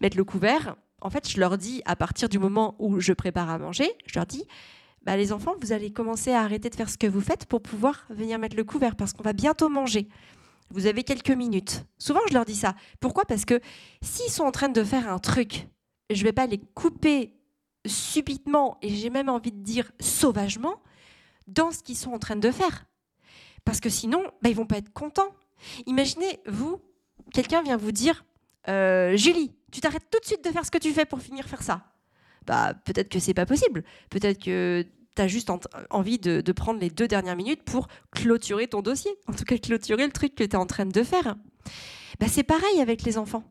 Mettre 0.00 0.16
le 0.16 0.24
couvert, 0.24 0.76
en 1.00 1.10
fait, 1.10 1.28
je 1.28 1.38
leur 1.38 1.58
dis 1.58 1.82
à 1.84 1.96
partir 1.96 2.28
du 2.28 2.38
moment 2.38 2.74
où 2.78 3.00
je 3.00 3.12
prépare 3.12 3.50
à 3.50 3.58
manger, 3.58 3.90
je 4.06 4.14
leur 4.14 4.26
dis 4.26 4.46
bah, 5.04 5.16
les 5.16 5.32
enfants, 5.32 5.54
vous 5.60 5.72
allez 5.72 5.92
commencer 5.92 6.32
à 6.32 6.42
arrêter 6.42 6.70
de 6.70 6.74
faire 6.74 6.88
ce 6.88 6.98
que 6.98 7.06
vous 7.06 7.20
faites 7.20 7.46
pour 7.46 7.60
pouvoir 7.60 8.06
venir 8.10 8.38
mettre 8.38 8.56
le 8.56 8.64
couvert 8.64 8.96
parce 8.96 9.12
qu'on 9.12 9.22
va 9.22 9.32
bientôt 9.32 9.68
manger. 9.68 10.08
Vous 10.70 10.86
avez 10.86 11.02
quelques 11.02 11.30
minutes. 11.30 11.84
Souvent, 11.98 12.20
je 12.28 12.34
leur 12.34 12.44
dis 12.44 12.54
ça. 12.54 12.74
Pourquoi? 13.00 13.24
Parce 13.24 13.44
que 13.44 13.60
s'ils 14.00 14.30
sont 14.30 14.44
en 14.44 14.52
train 14.52 14.68
de 14.68 14.82
faire 14.84 15.12
un 15.12 15.18
truc, 15.18 15.68
je 16.10 16.20
ne 16.20 16.24
vais 16.24 16.32
pas 16.32 16.46
les 16.46 16.58
couper 16.58 17.34
subitement, 17.84 18.78
et 18.80 18.88
j'ai 18.88 19.10
même 19.10 19.28
envie 19.28 19.52
de 19.52 19.62
dire 19.62 19.90
sauvagement, 20.00 20.80
dans 21.48 21.72
ce 21.72 21.82
qu'ils 21.82 21.96
sont 21.96 22.12
en 22.12 22.18
train 22.18 22.36
de 22.36 22.50
faire. 22.50 22.86
Parce 23.64 23.80
que 23.80 23.90
sinon, 23.90 24.22
bah, 24.40 24.48
ils 24.48 24.56
vont 24.56 24.66
pas 24.66 24.78
être 24.78 24.92
contents. 24.92 25.34
Imaginez, 25.86 26.40
vous, 26.46 26.80
quelqu'un 27.32 27.62
vient 27.62 27.76
vous 27.76 27.92
dire 27.92 28.24
euh, 28.68 29.16
Julie, 29.16 29.52
tu 29.72 29.80
t'arrêtes 29.80 30.08
tout 30.10 30.20
de 30.20 30.24
suite 30.24 30.44
de 30.44 30.50
faire 30.50 30.64
ce 30.64 30.70
que 30.70 30.78
tu 30.78 30.92
fais 30.92 31.04
pour 31.04 31.20
finir 31.20 31.46
faire 31.46 31.62
ça 31.62 31.91
bah, 32.46 32.74
peut-être 32.84 33.08
que 33.08 33.18
c'est 33.18 33.34
pas 33.34 33.46
possible. 33.46 33.84
Peut-être 34.10 34.42
que 34.42 34.84
tu 35.14 35.22
as 35.22 35.28
juste 35.28 35.50
envie 35.90 36.18
de, 36.18 36.52
prendre 36.52 36.80
les 36.80 36.90
deux 36.90 37.08
dernières 37.08 37.36
minutes 37.36 37.62
pour 37.62 37.88
clôturer 38.10 38.68
ton 38.68 38.82
dossier, 38.82 39.10
en 39.28 39.32
tout 39.32 39.44
cas 39.44 39.58
clôturer 39.58 40.06
le 40.06 40.12
truc 40.12 40.34
que 40.34 40.44
tu 40.44 40.50
es 40.50 40.56
en 40.56 40.66
train 40.66 40.86
de 40.86 41.02
faire. 41.02 41.36
Bah, 42.20 42.26
c'est 42.28 42.42
pareil 42.42 42.80
avec 42.80 43.02
les 43.02 43.18
enfants. 43.18 43.44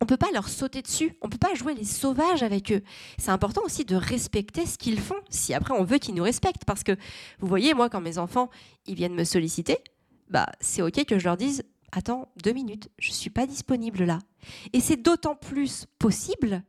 On 0.00 0.06
peut 0.06 0.18
pas 0.18 0.30
leur 0.32 0.48
sauter 0.48 0.82
dessus, 0.82 1.16
on 1.22 1.30
peut 1.30 1.38
pas 1.38 1.54
jouer 1.54 1.74
les 1.74 1.84
sauvages 1.84 2.42
avec 2.42 2.70
eux. 2.70 2.82
C'est 3.18 3.30
important 3.30 3.62
aussi 3.64 3.84
de 3.84 3.96
respecter 3.96 4.66
ce 4.66 4.76
qu'ils 4.76 5.00
font, 5.00 5.16
si 5.30 5.54
après 5.54 5.72
on 5.72 5.84
veut 5.84 5.98
qu'ils 5.98 6.14
nous 6.14 6.22
respectent. 6.22 6.66
Parce 6.66 6.82
que, 6.82 6.92
vous 7.40 7.46
voyez, 7.46 7.72
moi, 7.72 7.88
quand 7.88 8.02
mes 8.02 8.18
enfants, 8.18 8.50
ils 8.86 8.94
viennent 8.94 9.14
me 9.14 9.24
solliciter, 9.24 9.78
bah, 10.28 10.46
c'est 10.60 10.82
OK 10.82 11.04
que 11.06 11.18
je 11.18 11.24
leur 11.24 11.36
dise 11.36 11.64
Attends, 11.92 12.28
deux 12.42 12.52
minutes, 12.52 12.90
je 12.98 13.10
suis 13.10 13.30
pas 13.30 13.46
disponible 13.46 14.04
là. 14.04 14.18
Et 14.72 14.80
c'est 14.80 14.96
d'autant 14.96 15.34
plus 15.34 15.86
possible 15.98 16.62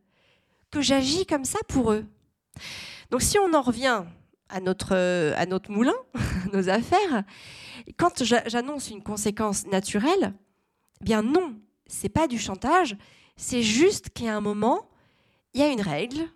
que 0.71 0.81
j'agis 0.81 1.25
comme 1.25 1.45
ça 1.45 1.59
pour 1.67 1.91
eux. 1.91 2.05
Donc 3.11 3.21
si 3.21 3.37
on 3.39 3.53
en 3.53 3.61
revient 3.61 4.03
à 4.49 4.59
notre, 4.59 4.95
à 4.95 5.45
moulin, 5.69 5.93
nos 6.53 6.69
affaires, 6.69 7.23
quand 7.97 8.23
j'annonce 8.23 8.89
une 8.89 9.03
conséquence 9.03 9.65
naturelle, 9.67 10.33
eh 11.01 11.03
bien 11.03 11.21
non, 11.21 11.55
c'est 11.85 12.09
pas 12.09 12.27
du 12.27 12.39
chantage, 12.39 12.97
c'est 13.35 13.61
juste 13.61 14.09
qu'à 14.09 14.35
un 14.35 14.41
moment, 14.41 14.89
il 15.53 15.61
y 15.61 15.63
a 15.63 15.71
une 15.71 15.81
règle, 15.81 16.27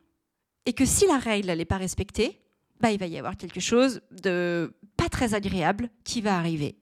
et 0.66 0.74
que 0.74 0.86
si 0.86 1.08
la 1.08 1.18
règle 1.18 1.52
n'est 1.52 1.66
pas 1.66 1.78
respectée, 1.78 2.40
bah, 2.80 2.92
il 2.92 3.00
va 3.00 3.08
y 3.08 3.18
avoir 3.18 3.38
quelque 3.38 3.60
chose 3.60 4.02
de 4.12 4.74
pas 4.98 5.10
très 5.10 5.34
agréable 5.34 5.90
qui 6.04 6.22
va 6.22 6.38
arriver. 6.38 6.76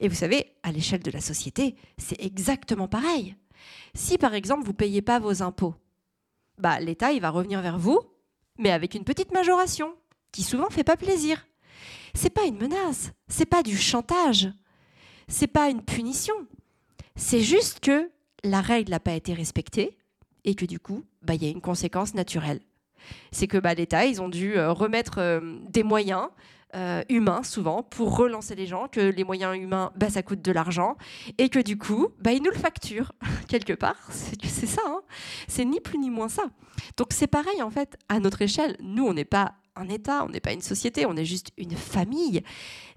Et 0.00 0.08
vous 0.08 0.14
savez, 0.14 0.52
à 0.62 0.72
l'échelle 0.72 1.02
de 1.02 1.10
la 1.10 1.20
société, 1.20 1.76
c'est 1.98 2.20
exactement 2.22 2.88
pareil. 2.88 3.36
Si 3.94 4.18
par 4.18 4.34
exemple 4.34 4.64
vous 4.64 4.72
payez 4.72 5.02
pas 5.02 5.18
vos 5.18 5.42
impôts, 5.42 5.74
bah, 6.60 6.80
l'État 6.80 7.16
va 7.18 7.30
revenir 7.30 7.60
vers 7.60 7.78
vous, 7.78 8.00
mais 8.58 8.70
avec 8.70 8.94
une 8.94 9.04
petite 9.04 9.32
majoration, 9.32 9.94
qui 10.32 10.42
souvent 10.42 10.70
fait 10.70 10.84
pas 10.84 10.96
plaisir. 10.96 11.46
C'est 12.14 12.30
pas 12.30 12.44
une 12.44 12.58
menace, 12.58 13.12
c'est 13.28 13.46
pas 13.46 13.62
du 13.62 13.76
chantage, 13.76 14.48
c'est 15.28 15.46
pas 15.46 15.70
une 15.70 15.82
punition. 15.82 16.34
C'est 17.16 17.40
juste 17.40 17.80
que 17.80 18.10
la 18.44 18.60
règle 18.60 18.90
n'a 18.90 19.00
pas 19.00 19.12
été 19.12 19.32
respectée 19.32 19.96
et 20.44 20.54
que 20.54 20.64
du 20.64 20.80
coup, 20.80 21.04
bah, 21.22 21.34
il 21.34 21.44
y 21.44 21.46
a 21.46 21.50
une 21.50 21.60
conséquence 21.60 22.14
naturelle. 22.14 22.60
C'est 23.32 23.46
que 23.46 23.58
bah, 23.58 23.74
l'État, 23.74 24.06
ils 24.06 24.20
ont 24.20 24.28
dû 24.28 24.56
euh, 24.56 24.72
remettre 24.72 25.18
euh, 25.18 25.58
des 25.68 25.82
moyens 25.82 26.28
euh, 26.74 27.02
humains 27.08 27.42
souvent 27.42 27.82
pour 27.82 28.16
relancer 28.16 28.54
les 28.54 28.66
gens, 28.66 28.86
que 28.88 29.00
les 29.00 29.24
moyens 29.24 29.56
humains, 29.56 29.92
bah, 29.96 30.10
ça 30.10 30.22
coûte 30.22 30.42
de 30.42 30.52
l'argent, 30.52 30.96
et 31.38 31.48
que 31.48 31.58
du 31.58 31.76
coup, 31.76 32.08
bah, 32.20 32.32
ils 32.32 32.42
nous 32.42 32.50
le 32.50 32.56
facturent 32.56 33.12
quelque 33.48 33.72
part. 33.72 33.96
C'est 34.12 34.66
ça, 34.66 34.82
hein. 34.86 35.00
c'est 35.48 35.64
ni 35.64 35.80
plus 35.80 35.98
ni 35.98 36.10
moins 36.10 36.28
ça. 36.28 36.44
Donc 36.96 37.08
c'est 37.10 37.26
pareil 37.26 37.62
en 37.62 37.70
fait, 37.70 37.96
à 38.08 38.20
notre 38.20 38.42
échelle, 38.42 38.76
nous 38.80 39.04
on 39.04 39.14
n'est 39.14 39.24
pas 39.24 39.54
un 39.76 39.88
État, 39.88 40.24
on 40.24 40.28
n'est 40.28 40.40
pas 40.40 40.52
une 40.52 40.60
société, 40.60 41.06
on 41.06 41.16
est 41.16 41.24
juste 41.24 41.50
une 41.56 41.76
famille. 41.76 42.42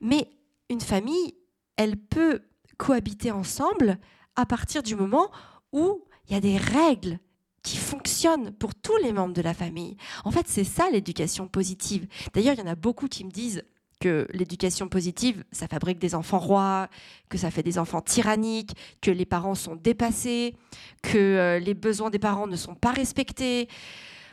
Mais 0.01 0.30
une 0.70 0.82
famille, 0.82 1.36
elle 1.77 1.98
peut 1.98 2.42
cohabiter 2.77 3.32
ensemble 3.32 3.98
à 4.36 4.46
partir 4.46 4.84
du 4.84 4.96
moment 4.96 5.32
où 5.72 6.03
il 6.27 6.34
y 6.34 6.38
a 6.38 6.42
des 6.42 6.58
règles 6.58 7.20
qui 7.63 7.77
fonctionne 7.77 8.51
pour 8.51 8.75
tous 8.75 8.98
les 8.98 9.13
membres 9.13 9.34
de 9.34 9.41
la 9.41 9.53
famille. 9.53 9.98
En 10.25 10.32
fait, 10.32 10.46
c'est 10.48 10.63
ça 10.63 10.89
l'éducation 10.91 11.48
positive. 11.48 12.08
D'ailleurs, 12.34 12.55
il 12.55 12.60
y 12.60 12.63
en 12.63 12.72
a 12.72 12.75
beaucoup 12.75 13.08
qui 13.08 13.24
me 13.24 13.32
disent 13.32 13.63
que 14.00 14.27
l'éducation 14.32 14.89
positive, 14.89 15.46
ça 15.53 15.70
fabrique 15.70 15.98
des 15.98 16.13
enfants 16.13 16.39
rois, 16.39 16.89
que 17.29 17.38
ça 17.38 17.51
fait 17.51 17.63
des 17.63 17.79
enfants 17.79 18.01
tyranniques, 18.01 18.75
que 19.01 19.12
les 19.12 19.25
parents 19.25 19.55
sont 19.55 19.75
dépassés, 19.75 20.58
que 21.01 21.17
euh, 21.17 21.60
les 21.60 21.74
besoins 21.74 22.10
des 22.10 22.20
parents 22.20 22.48
ne 22.48 22.58
sont 22.58 22.75
pas 22.75 22.91
respectés. 22.91 23.70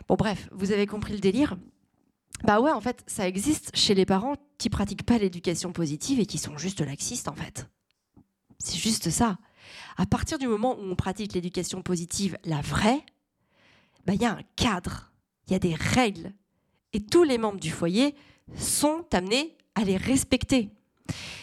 Bon 0.08 0.16
bref, 0.16 0.48
vous 0.50 0.72
avez 0.72 0.86
compris 0.86 1.12
le 1.12 1.20
délire. 1.20 1.56
Bah 2.42 2.60
ouais, 2.60 2.72
en 2.72 2.80
fait, 2.80 3.04
ça 3.06 3.28
existe 3.28 3.70
chez 3.74 3.94
les 3.94 4.06
parents 4.06 4.34
qui 4.58 4.70
pratiquent 4.70 5.04
pas 5.04 5.18
l'éducation 5.18 5.72
positive 5.72 6.18
et 6.18 6.26
qui 6.26 6.38
sont 6.38 6.58
juste 6.58 6.80
laxistes 6.80 7.28
en 7.28 7.34
fait. 7.34 7.68
C'est 8.58 8.78
juste 8.78 9.10
ça. 9.10 9.38
À 9.96 10.06
partir 10.06 10.38
du 10.38 10.48
moment 10.48 10.76
où 10.78 10.82
on 10.82 10.96
pratique 10.96 11.34
l'éducation 11.34 11.80
positive, 11.82 12.36
la 12.44 12.60
vraie, 12.60 13.04
bah, 14.06 14.14
il 14.14 14.22
y 14.22 14.24
a 14.24 14.32
un 14.32 14.42
cadre, 14.56 15.12
il 15.46 15.52
y 15.52 15.56
a 15.56 15.58
des 15.58 15.74
règles. 15.74 16.32
Et 16.92 17.00
tous 17.00 17.22
les 17.22 17.38
membres 17.38 17.60
du 17.60 17.70
foyer 17.70 18.14
sont 18.56 19.04
amenés 19.12 19.56
à 19.74 19.84
les 19.84 19.96
respecter. 19.96 20.70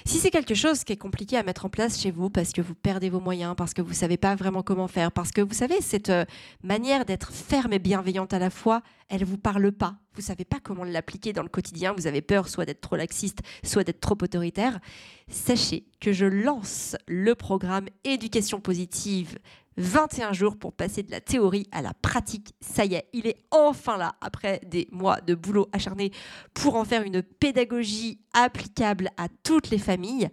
Si 0.06 0.20
c'est 0.20 0.32
quelque 0.32 0.54
chose 0.54 0.84
qui 0.84 0.94
est 0.94 0.98
compliqué 0.98 1.38
à 1.38 1.44
mettre 1.44 1.66
en 1.66 1.70
place 1.70 2.00
chez 2.00 2.12
vous 2.12 2.30
parce 2.30 2.52
que 2.52 2.62
vous 2.62 2.76
perdez 2.76 3.10
vos 3.10 3.20
moyens, 3.20 3.56
parce 3.58 3.74
que 3.74 3.82
vous 3.82 3.90
ne 3.90 3.96
savez 3.96 4.18
pas 4.18 4.36
vraiment 4.36 4.64
comment 4.64 4.88
faire, 4.88 5.12
parce 5.12 5.32
que 5.32 5.42
vous 5.42 5.54
savez, 5.54 5.82
cette 5.82 6.10
euh, 6.10 6.26
manière 6.64 7.06
d'être 7.06 7.32
ferme 7.32 7.74
et 7.74 7.80
bienveillante 7.80 8.34
à 8.34 8.40
la 8.40 8.50
fois, 8.50 8.82
elle 9.10 9.22
ne 9.22 9.26
vous 9.26 9.38
parle 9.38 9.72
pas. 9.72 9.96
Vous 10.14 10.22
ne 10.22 10.26
savez 10.26 10.46
pas 10.46 10.60
comment 10.62 10.84
l'appliquer 10.84 11.34
dans 11.34 11.44
le 11.44 11.50
quotidien, 11.50 11.94
vous 11.94 12.08
avez 12.08 12.22
peur 12.22 12.48
soit 12.48 12.66
d'être 12.66 12.82
trop 12.82 12.96
laxiste, 12.96 13.40
soit 13.64 13.84
d'être 13.84 14.00
trop 14.00 14.18
autoritaire. 14.22 14.80
Sachez 15.28 15.86
que 16.00 16.14
je 16.14 16.26
lance 16.26 16.96
le 17.08 17.36
programme 17.36 17.88
Éducation 18.06 18.62
positive 18.62 19.38
21 19.78 20.34
jours 20.34 20.58
pour 20.58 20.74
passer 20.74 21.04
de 21.04 21.12
la 21.12 21.22
théorie 21.22 21.68
à 21.72 21.82
la 21.82 21.94
pratique. 21.94 22.56
Ça 22.62 22.86
y 22.86 22.96
est, 22.96 23.08
il 23.14 23.28
est 23.28 23.38
enfin 23.52 23.98
là, 23.98 24.16
après 24.22 24.60
des 24.66 24.88
mois 24.92 25.22
de 25.22 25.36
boulot 25.36 25.70
acharné, 25.72 26.12
pour 26.54 26.76
en 26.76 26.86
faire 26.86 27.04
une 27.04 27.22
pédagogie 27.22 28.20
applicable 28.34 29.10
à 29.18 29.28
toutes 29.44 29.70
les 29.70 29.78
familles. 29.78 30.30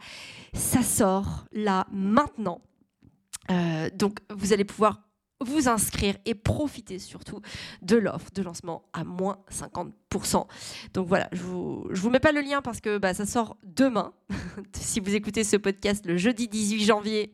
Ça 0.52 0.82
sort 0.82 1.44
là 1.52 1.86
maintenant. 1.92 2.60
Euh, 3.50 3.90
donc 3.94 4.20
vous 4.30 4.52
allez 4.52 4.64
pouvoir 4.64 5.03
vous 5.40 5.68
inscrire 5.68 6.16
et 6.24 6.34
profiter 6.34 6.98
surtout 6.98 7.40
de 7.82 7.96
l'offre 7.96 8.30
de 8.34 8.42
lancement 8.42 8.84
à 8.92 9.04
moins 9.04 9.38
50%. 9.50 10.46
Donc 10.94 11.08
voilà, 11.08 11.28
je 11.32 11.42
vous, 11.42 11.86
je 11.90 12.00
vous 12.00 12.10
mets 12.10 12.20
pas 12.20 12.32
le 12.32 12.40
lien 12.40 12.62
parce 12.62 12.80
que 12.80 12.98
bah, 12.98 13.14
ça 13.14 13.26
sort 13.26 13.56
demain. 13.64 14.12
si 14.72 15.00
vous 15.00 15.14
écoutez 15.14 15.44
ce 15.44 15.56
podcast 15.56 16.06
le 16.06 16.16
jeudi 16.16 16.48
18 16.48 16.84
janvier, 16.84 17.32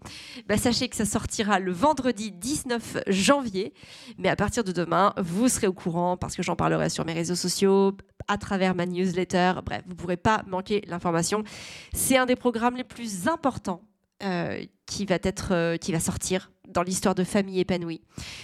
bah, 0.49 0.57
sachez 0.57 0.89
que 0.89 0.97
ça 0.97 1.05
sortira 1.05 1.59
le 1.61 1.73
vendredi 1.73 2.33
19 2.33 2.99
janvier. 3.07 3.75
Mais 4.19 4.29
à 4.29 4.37
partir 4.37 4.65
de 4.65 4.73
demain, 4.73 5.13
vous 5.19 5.49
serez 5.49 5.67
au 5.67 5.73
courant 5.73 6.17
parce 6.17 6.37
que 6.37 6.43
j'en 6.43 6.57
parlerai 6.57 6.89
sur 6.89 7.05
mes 7.05 7.13
réseaux 7.13 7.35
sociaux, 7.35 7.97
à 8.29 8.39
travers 8.39 8.75
ma 8.75 8.87
newsletter. 8.87 9.55
Bref, 9.65 9.83
vous 9.87 9.93
ne 9.93 9.97
pourrez 9.97 10.17
pas 10.17 10.43
manquer 10.47 10.83
l'information. 10.87 11.45
C'est 11.93 12.17
un 12.17 12.27
des 12.27 12.37
programmes 12.37 12.77
les 12.77 12.85
plus 12.85 13.29
importants 13.29 13.83
euh, 14.23 14.65
qui 14.87 15.07
va 15.07 15.19
être, 15.23 15.53
euh, 15.53 15.77
qui 15.77 15.93
va 15.93 16.01
sortir 16.01 16.51
dans 16.69 16.83
l'histoire 16.83 17.15
de 17.15 17.25
famille 17.25 17.61
épanouie. 17.61 18.03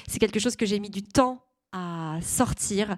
C'est 0.09 0.18
quelque 0.18 0.40
chose 0.40 0.56
que 0.56 0.66
j'ai 0.66 0.78
mis 0.78 0.90
du 0.90 1.02
temps 1.02 1.42
à 1.73 2.18
sortir 2.23 2.97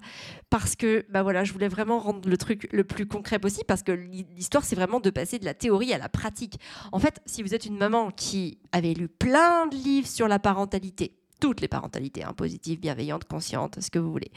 parce 0.49 0.75
que 0.75 1.05
bah 1.09 1.23
voilà, 1.23 1.43
je 1.43 1.51
voulais 1.51 1.67
vraiment 1.67 1.99
rendre 1.99 2.29
le 2.29 2.37
truc 2.37 2.69
le 2.71 2.83
plus 2.83 3.05
concret 3.05 3.39
possible 3.39 3.65
parce 3.65 3.83
que 3.83 3.91
l'histoire 3.91 4.63
c'est 4.63 4.75
vraiment 4.75 4.99
de 4.99 5.09
passer 5.09 5.39
de 5.39 5.45
la 5.45 5.53
théorie 5.53 5.93
à 5.93 5.97
la 5.97 6.07
pratique. 6.07 6.59
En 6.91 6.99
fait, 6.99 7.19
si 7.25 7.43
vous 7.43 7.53
êtes 7.53 7.65
une 7.65 7.77
maman 7.77 8.11
qui 8.11 8.59
avait 8.71 8.93
lu 8.93 9.09
plein 9.09 9.67
de 9.67 9.75
livres 9.75 10.07
sur 10.07 10.27
la 10.27 10.39
parentalité, 10.39 11.19
toutes 11.41 11.61
les 11.61 11.67
parentalités, 11.67 12.23
hein, 12.23 12.33
positives, 12.33 12.79
bienveillantes, 12.79 13.25
conscientes, 13.25 13.81
ce 13.81 13.89
que 13.89 13.99
vous 13.99 14.11
voulez, 14.11 14.31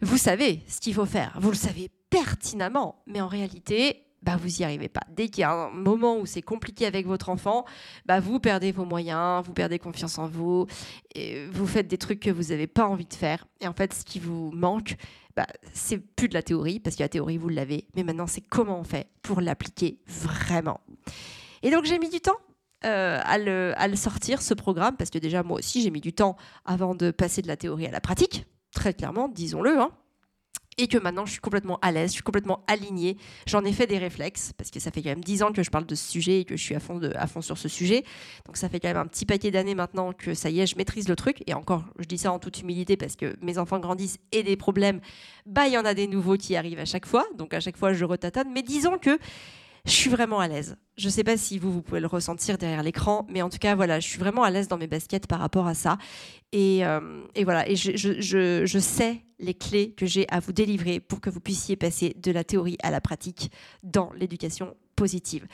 vous 0.00 0.18
savez 0.18 0.62
ce 0.68 0.80
qu'il 0.80 0.94
faut 0.94 1.06
faire, 1.06 1.36
vous 1.40 1.50
le 1.50 1.56
savez 1.56 1.90
pertinemment, 2.10 3.02
mais 3.06 3.20
en 3.20 3.28
réalité, 3.28 4.07
bah, 4.22 4.36
vous 4.36 4.48
n'y 4.48 4.64
arrivez 4.64 4.88
pas. 4.88 5.02
Dès 5.10 5.28
qu'il 5.28 5.42
y 5.42 5.44
a 5.44 5.52
un 5.52 5.70
moment 5.70 6.18
où 6.18 6.26
c'est 6.26 6.42
compliqué 6.42 6.86
avec 6.86 7.06
votre 7.06 7.28
enfant, 7.28 7.64
bah, 8.06 8.20
vous 8.20 8.40
perdez 8.40 8.72
vos 8.72 8.84
moyens, 8.84 9.44
vous 9.44 9.52
perdez 9.52 9.78
confiance 9.78 10.18
en 10.18 10.26
vous, 10.26 10.66
vous 11.50 11.66
faites 11.66 11.88
des 11.88 11.98
trucs 11.98 12.20
que 12.20 12.30
vous 12.30 12.44
n'avez 12.50 12.66
pas 12.66 12.86
envie 12.86 13.06
de 13.06 13.14
faire. 13.14 13.46
Et 13.60 13.68
en 13.68 13.72
fait, 13.72 13.94
ce 13.94 14.04
qui 14.04 14.18
vous 14.18 14.50
manque, 14.52 14.96
bah, 15.38 15.46
c'est 15.72 15.98
plus 15.98 16.28
de 16.28 16.34
la 16.34 16.42
théorie, 16.42 16.80
parce 16.80 16.96
que 16.96 17.02
la 17.04 17.08
théorie, 17.08 17.36
vous 17.36 17.48
l'avez, 17.48 17.86
mais 17.94 18.02
maintenant, 18.02 18.26
c'est 18.26 18.40
comment 18.40 18.80
on 18.80 18.84
fait 18.84 19.08
pour 19.22 19.40
l'appliquer 19.40 20.00
vraiment. 20.06 20.80
Et 21.62 21.70
donc, 21.70 21.84
j'ai 21.84 21.98
mis 22.00 22.10
du 22.10 22.20
temps 22.20 22.38
euh, 22.84 23.20
à, 23.22 23.38
le, 23.38 23.72
à, 23.76 23.86
le, 23.86 23.94
sortir, 23.94 24.42
ce 24.42 24.52
programme, 24.54 24.96
parce 24.96 25.10
que 25.10 25.18
déjà, 25.18 25.44
moi 25.44 25.58
aussi, 25.58 25.80
j'ai 25.80 25.90
mis 25.90 26.00
du 26.00 26.12
temps 26.12 26.36
avant 26.64 26.96
de 26.96 27.12
passer 27.12 27.40
de 27.40 27.46
la 27.46 27.56
théorie 27.56 27.86
à 27.86 27.92
la 27.92 28.00
pratique, 28.00 28.46
très 28.72 28.94
clairement, 28.94 29.28
disons-le. 29.28 29.78
Hein 29.78 29.92
et 30.78 30.86
que 30.86 30.96
maintenant 30.96 31.26
je 31.26 31.32
suis 31.32 31.40
complètement 31.40 31.78
à 31.82 31.92
l'aise, 31.92 32.10
je 32.10 32.14
suis 32.14 32.22
complètement 32.22 32.62
alignée. 32.66 33.16
J'en 33.46 33.64
ai 33.64 33.72
fait 33.72 33.86
des 33.86 33.98
réflexes 33.98 34.52
parce 34.56 34.70
que 34.70 34.80
ça 34.80 34.90
fait 34.90 35.02
quand 35.02 35.10
même 35.10 35.24
10 35.24 35.42
ans 35.42 35.52
que 35.52 35.62
je 35.62 35.70
parle 35.70 35.86
de 35.86 35.94
ce 35.94 36.10
sujet 36.10 36.40
et 36.40 36.44
que 36.44 36.56
je 36.56 36.62
suis 36.62 36.74
à 36.74 36.80
fond, 36.80 37.00
à 37.14 37.26
fond 37.26 37.42
sur 37.42 37.58
ce 37.58 37.68
sujet. 37.68 38.04
Donc 38.46 38.56
ça 38.56 38.68
fait 38.68 38.80
quand 38.80 38.88
même 38.88 38.96
un 38.96 39.06
petit 39.06 39.26
paquet 39.26 39.50
d'années 39.50 39.74
maintenant 39.74 40.12
que 40.12 40.34
ça 40.34 40.50
y 40.50 40.60
est, 40.60 40.66
je 40.66 40.76
maîtrise 40.76 41.08
le 41.08 41.16
truc. 41.16 41.42
Et 41.46 41.54
encore, 41.54 41.84
je 41.98 42.06
dis 42.06 42.18
ça 42.18 42.32
en 42.32 42.38
toute 42.38 42.60
humilité 42.60 42.96
parce 42.96 43.16
que 43.16 43.36
mes 43.42 43.58
enfants 43.58 43.78
grandissent 43.78 44.18
et 44.32 44.42
des 44.42 44.56
problèmes, 44.56 45.00
bah 45.46 45.66
il 45.66 45.72
y 45.72 45.78
en 45.78 45.84
a 45.84 45.94
des 45.94 46.06
nouveaux 46.06 46.36
qui 46.36 46.56
arrivent 46.56 46.80
à 46.80 46.84
chaque 46.84 47.06
fois. 47.06 47.26
Donc 47.36 47.52
à 47.52 47.60
chaque 47.60 47.76
fois 47.76 47.92
je 47.92 48.04
retâtonne. 48.04 48.48
Mais 48.52 48.62
disons 48.62 48.98
que 48.98 49.18
je 49.84 49.90
suis 49.90 50.10
vraiment 50.10 50.40
à 50.40 50.48
l'aise. 50.48 50.76
Je 50.96 51.06
ne 51.06 51.10
sais 51.10 51.24
pas 51.24 51.36
si 51.36 51.58
vous, 51.58 51.72
vous 51.72 51.82
pouvez 51.82 52.00
le 52.00 52.06
ressentir 52.06 52.58
derrière 52.58 52.82
l'écran, 52.82 53.26
mais 53.28 53.42
en 53.42 53.48
tout 53.48 53.58
cas, 53.58 53.74
voilà, 53.74 54.00
je 54.00 54.08
suis 54.08 54.18
vraiment 54.18 54.42
à 54.42 54.50
l'aise 54.50 54.68
dans 54.68 54.78
mes 54.78 54.86
baskets 54.86 55.26
par 55.26 55.38
rapport 55.40 55.66
à 55.66 55.74
ça. 55.74 55.98
Et, 56.52 56.84
euh, 56.84 57.00
voilà, 57.44 57.68
et 57.68 57.76
je, 57.76 58.78
sais 58.78 59.22
les 59.38 59.54
clés 59.54 59.92
que 59.92 60.06
j'ai 60.06 60.26
à 60.30 60.40
vous 60.40 60.52
délivrer 60.52 61.00
pour 61.00 61.20
que 61.20 61.30
vous 61.30 61.40
puissiez 61.40 61.76
passer 61.76 62.14
de 62.18 62.32
la 62.32 62.42
théorie 62.42 62.76
à 62.82 62.90
la 62.90 63.00
pratique 63.00 63.52
dans 63.82 64.10
l'éducation 64.14 64.74
positive. 64.96 65.46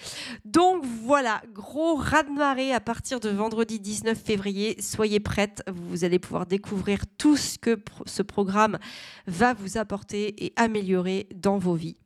Donc 0.46 0.84
voilà, 0.84 1.42
gros 1.52 1.96
raz-de-marée 1.96 2.72
à 2.72 2.80
partir 2.80 3.20
de 3.20 3.28
vendredi 3.28 3.78
19 3.78 4.18
février. 4.18 4.80
Soyez 4.80 5.20
prêtes, 5.20 5.62
vous 5.70 6.04
allez 6.04 6.18
pouvoir 6.18 6.46
découvrir 6.46 7.04
tout 7.18 7.36
ce 7.36 7.58
que 7.58 7.78
ce 8.06 8.22
programme 8.22 8.78
va 9.26 9.52
vous 9.52 9.76
apporter 9.76 10.46
et 10.46 10.54
améliorer 10.56 11.28
dans 11.34 11.58
vos 11.58 11.74
vies. 11.74 11.98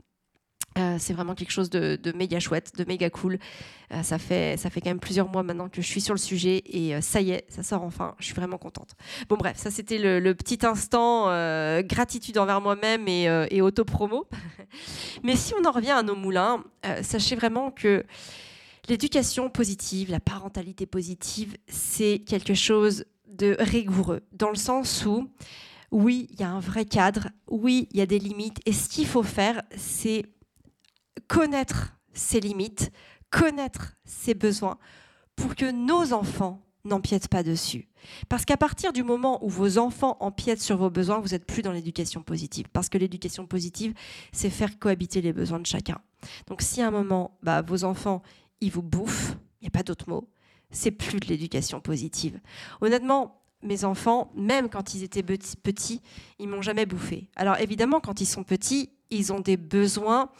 Euh, 0.78 0.96
c'est 0.98 1.12
vraiment 1.12 1.34
quelque 1.34 1.50
chose 1.50 1.70
de, 1.70 1.98
méga 2.14 2.40
chouette, 2.40 2.72
de 2.76 2.84
méga 2.84 3.10
cool. 3.10 3.38
Euh, 3.92 4.02
ça, 4.02 4.18
fait, 4.18 4.56
ça 4.58 4.70
fait 4.70 4.80
quand 4.80 4.90
même 4.90 5.00
plusieurs 5.00 5.28
mois 5.28 5.42
maintenant 5.42 5.68
que 5.68 5.80
je 5.80 5.86
suis 5.86 6.00
sur 6.00 6.14
le 6.14 6.18
sujet 6.18 6.62
et 6.66 6.94
euh, 6.94 7.00
ça 7.00 7.20
y 7.20 7.30
est, 7.30 7.44
ça 7.48 7.62
sort 7.62 7.82
enfin. 7.82 8.14
Je 8.18 8.26
suis 8.26 8.34
vraiment 8.34 8.58
contente. 8.58 8.94
Bon, 9.28 9.36
bref, 9.36 9.56
ça 9.56 9.70
c'était 9.70 9.98
le, 9.98 10.34
petit 10.34 10.64
instant 10.64 11.26
gratitude 11.82 12.38
envers 12.38 12.60
moi-même 12.60 13.08
et, 13.08 13.24
et 13.50 13.60
auto-promo. 13.60 14.28
Mais 15.22 15.36
si 15.36 15.52
on 15.60 15.66
en 15.66 15.72
revient 15.72 15.90
à 15.90 16.02
nos 16.02 16.14
moulins, 16.14 16.62
sachez 17.02 17.34
vraiment 17.34 17.70
que 17.70 18.04
l'éducation 18.88 19.50
positive, 19.50 20.10
la 20.10 20.20
parentalité 20.20 20.86
positive, 20.86 21.56
c'est 21.66 22.22
quelque 22.26 22.54
chose 22.54 23.04
de 23.26 23.56
rigoureux 23.58 24.20
dans 24.32 24.50
le 24.50 24.56
sens 24.56 25.04
où 25.06 25.28
oui, 25.90 26.28
il 26.32 26.40
y 26.40 26.42
a 26.42 26.50
un 26.50 26.60
vrai 26.60 26.84
cadre, 26.84 27.28
oui, 27.48 27.88
il 27.92 27.98
y 27.98 28.02
a 28.02 28.06
des 28.06 28.18
limites 28.18 28.58
et 28.66 28.72
ce 28.72 28.88
qu'il 28.88 29.06
faut 29.06 29.22
faire, 29.22 29.62
c'est 29.76 30.24
connaître 31.28 31.94
ses 32.12 32.40
limites, 32.40 32.90
connaître 33.30 33.96
ses 34.04 34.34
besoins, 34.34 34.78
pour 35.36 35.54
que 35.54 35.70
nos 35.70 36.12
enfants 36.12 36.64
n'empiètent 36.84 37.28
pas 37.28 37.42
dessus. 37.42 37.88
Parce 38.28 38.44
qu'à 38.44 38.56
partir 38.56 38.92
du 38.92 39.02
moment 39.02 39.44
où 39.44 39.48
vos 39.48 39.78
enfants 39.78 40.16
empiètent 40.20 40.62
sur 40.62 40.76
vos 40.78 40.90
besoins, 40.90 41.20
vous 41.20 41.28
n'êtes 41.28 41.46
plus 41.46 41.62
dans 41.62 41.72
l'éducation 41.72 42.22
positive. 42.22 42.66
Parce 42.72 42.88
que 42.88 42.98
l'éducation 42.98 43.46
positive, 43.46 43.94
c'est 44.32 44.50
faire 44.50 44.78
cohabiter 44.78 45.20
les 45.20 45.32
besoins 45.32 45.60
de 45.60 45.66
chacun. 45.66 46.00
Donc 46.46 46.62
si 46.62 46.80
à 46.82 46.88
un 46.88 46.90
moment, 46.90 47.38
bah, 47.42 47.62
vos 47.62 47.84
enfants, 47.84 48.22
ils 48.60 48.70
vous 48.70 48.82
bouffent, 48.82 49.36
il 49.60 49.64
n'y 49.64 49.68
a 49.68 49.70
pas 49.70 49.82
d'autre 49.82 50.08
mot, 50.08 50.28
c'est 50.70 50.90
plus 50.90 51.20
de 51.20 51.26
l'éducation 51.26 51.80
positive. 51.80 52.40
Honnêtement, 52.80 53.42
mes 53.62 53.84
enfants, 53.84 54.30
même 54.34 54.68
quand 54.68 54.94
ils 54.94 55.02
étaient 55.02 55.22
petits, 55.22 56.00
ils 56.38 56.48
m'ont 56.48 56.62
jamais 56.62 56.86
bouffé. 56.86 57.28
Alors 57.36 57.58
évidemment, 57.58 58.00
quand 58.00 58.20
ils 58.20 58.26
sont 58.26 58.44
petits, 58.44 58.90
ils 59.10 59.32
ont 59.32 59.40
des 59.40 59.56
besoins 59.56 60.30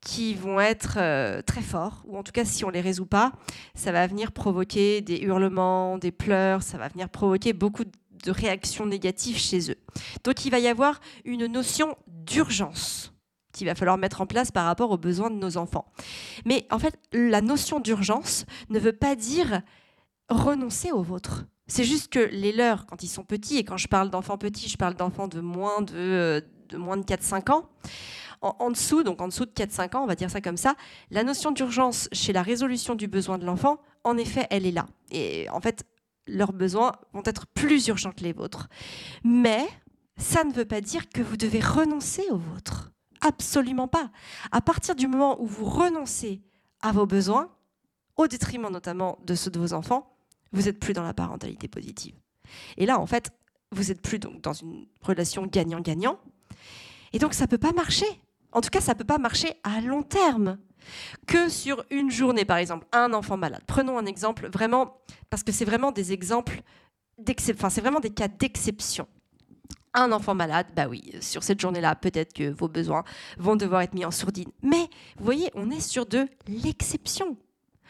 qui 0.00 0.34
vont 0.34 0.60
être 0.60 0.94
euh, 0.96 1.42
très 1.42 1.60
forts, 1.60 2.02
ou 2.06 2.16
en 2.16 2.22
tout 2.22 2.32
cas 2.32 2.44
si 2.44 2.64
on 2.64 2.70
les 2.70 2.80
résout 2.80 3.06
pas, 3.06 3.32
ça 3.74 3.92
va 3.92 4.06
venir 4.06 4.32
provoquer 4.32 5.00
des 5.02 5.18
hurlements, 5.18 5.98
des 5.98 6.12
pleurs, 6.12 6.62
ça 6.62 6.78
va 6.78 6.88
venir 6.88 7.08
provoquer 7.08 7.52
beaucoup 7.52 7.84
de 7.84 8.30
réactions 8.30 8.86
négatives 8.86 9.36
chez 9.36 9.70
eux. 9.70 9.78
Donc 10.24 10.44
il 10.44 10.50
va 10.50 10.58
y 10.58 10.68
avoir 10.68 11.00
une 11.24 11.46
notion 11.46 11.96
d'urgence 12.06 13.12
qu'il 13.52 13.66
va 13.66 13.74
falloir 13.74 13.98
mettre 13.98 14.20
en 14.20 14.26
place 14.26 14.50
par 14.50 14.64
rapport 14.64 14.90
aux 14.90 14.98
besoins 14.98 15.30
de 15.30 15.36
nos 15.36 15.56
enfants. 15.56 15.92
Mais 16.44 16.66
en 16.70 16.78
fait, 16.78 16.98
la 17.12 17.40
notion 17.40 17.80
d'urgence 17.80 18.46
ne 18.68 18.78
veut 18.78 18.92
pas 18.92 19.16
dire 19.16 19.62
renoncer 20.28 20.92
aux 20.92 21.02
vôtres. 21.02 21.46
C'est 21.66 21.84
juste 21.84 22.08
que 22.12 22.18
les 22.18 22.52
leurs, 22.52 22.86
quand 22.86 23.02
ils 23.02 23.08
sont 23.08 23.24
petits, 23.24 23.58
et 23.58 23.64
quand 23.64 23.76
je 23.76 23.88
parle 23.88 24.10
d'enfants 24.10 24.38
petits, 24.38 24.68
je 24.68 24.76
parle 24.76 24.94
d'enfants 24.94 25.28
de 25.28 25.40
moins 25.40 25.82
de, 25.82 25.94
euh, 25.94 26.40
de, 26.68 26.76
moins 26.76 26.96
de 26.96 27.04
4-5 27.04 27.52
ans, 27.52 27.68
en, 28.42 28.70
dessous, 28.70 29.02
donc 29.02 29.20
en 29.20 29.28
dessous 29.28 29.44
de 29.44 29.50
4-5 29.50 29.96
ans, 29.96 30.02
on 30.02 30.06
va 30.06 30.14
dire 30.14 30.30
ça 30.30 30.40
comme 30.40 30.56
ça, 30.56 30.74
la 31.10 31.24
notion 31.24 31.50
d'urgence 31.50 32.08
chez 32.12 32.32
la 32.32 32.42
résolution 32.42 32.94
du 32.94 33.06
besoin 33.06 33.38
de 33.38 33.44
l'enfant, 33.44 33.78
en 34.04 34.16
effet, 34.16 34.46
elle 34.50 34.66
est 34.66 34.72
là. 34.72 34.86
Et 35.10 35.48
en 35.50 35.60
fait, 35.60 35.84
leurs 36.26 36.52
besoins 36.52 36.92
vont 37.12 37.22
être 37.24 37.46
plus 37.46 37.88
urgents 37.88 38.12
que 38.12 38.22
les 38.22 38.32
vôtres. 38.32 38.68
Mais 39.24 39.66
ça 40.16 40.44
ne 40.44 40.52
veut 40.52 40.64
pas 40.64 40.80
dire 40.80 41.08
que 41.08 41.22
vous 41.22 41.36
devez 41.36 41.60
renoncer 41.60 42.24
aux 42.30 42.38
vôtres. 42.38 42.92
Absolument 43.20 43.88
pas. 43.88 44.10
À 44.52 44.60
partir 44.60 44.94
du 44.94 45.06
moment 45.06 45.40
où 45.40 45.46
vous 45.46 45.66
renoncez 45.66 46.40
à 46.80 46.92
vos 46.92 47.06
besoins, 47.06 47.50
au 48.16 48.26
détriment 48.26 48.70
notamment 48.70 49.18
de 49.26 49.34
ceux 49.34 49.50
de 49.50 49.58
vos 49.58 49.74
enfants, 49.74 50.16
vous 50.52 50.62
n'êtes 50.62 50.80
plus 50.80 50.94
dans 50.94 51.02
la 51.02 51.14
parentalité 51.14 51.68
positive. 51.68 52.14
Et 52.76 52.86
là, 52.86 52.98
en 52.98 53.06
fait, 53.06 53.30
vous 53.72 53.84
n'êtes 53.84 54.02
plus 54.02 54.18
donc 54.18 54.40
dans 54.40 54.52
une 54.52 54.86
relation 55.02 55.46
gagnant-gagnant. 55.46 56.18
Et 57.12 57.18
donc, 57.18 57.34
ça 57.34 57.44
ne 57.44 57.48
peut 57.48 57.58
pas 57.58 57.72
marcher. 57.72 58.06
En 58.52 58.60
tout 58.60 58.70
cas, 58.70 58.80
ça 58.80 58.94
ne 58.94 58.98
peut 58.98 59.04
pas 59.04 59.18
marcher 59.18 59.54
à 59.62 59.80
long 59.80 60.02
terme. 60.02 60.58
Que 61.26 61.48
sur 61.48 61.84
une 61.90 62.10
journée, 62.10 62.44
par 62.44 62.56
exemple, 62.56 62.86
un 62.92 63.12
enfant 63.12 63.36
malade. 63.36 63.62
Prenons 63.66 63.98
un 63.98 64.06
exemple 64.06 64.48
vraiment, 64.50 64.96
parce 65.28 65.42
que 65.42 65.52
c'est 65.52 65.64
vraiment 65.64 65.92
des 65.92 66.12
exemples, 66.12 66.62
enfin, 67.50 67.70
c'est 67.70 67.80
vraiment 67.80 68.00
des 68.00 68.10
cas 68.10 68.28
d'exception. 68.28 69.06
Un 69.92 70.12
enfant 70.12 70.34
malade, 70.34 70.68
bah 70.74 70.86
oui, 70.88 71.12
sur 71.20 71.42
cette 71.42 71.60
journée-là, 71.60 71.96
peut-être 71.96 72.32
que 72.32 72.50
vos 72.50 72.68
besoins 72.68 73.04
vont 73.38 73.56
devoir 73.56 73.82
être 73.82 73.92
mis 73.92 74.04
en 74.04 74.10
sourdine. 74.10 74.50
Mais 74.62 74.88
vous 75.18 75.24
voyez, 75.24 75.50
on 75.54 75.70
est 75.70 75.80
sur 75.80 76.06
de 76.06 76.26
l'exception. 76.46 77.36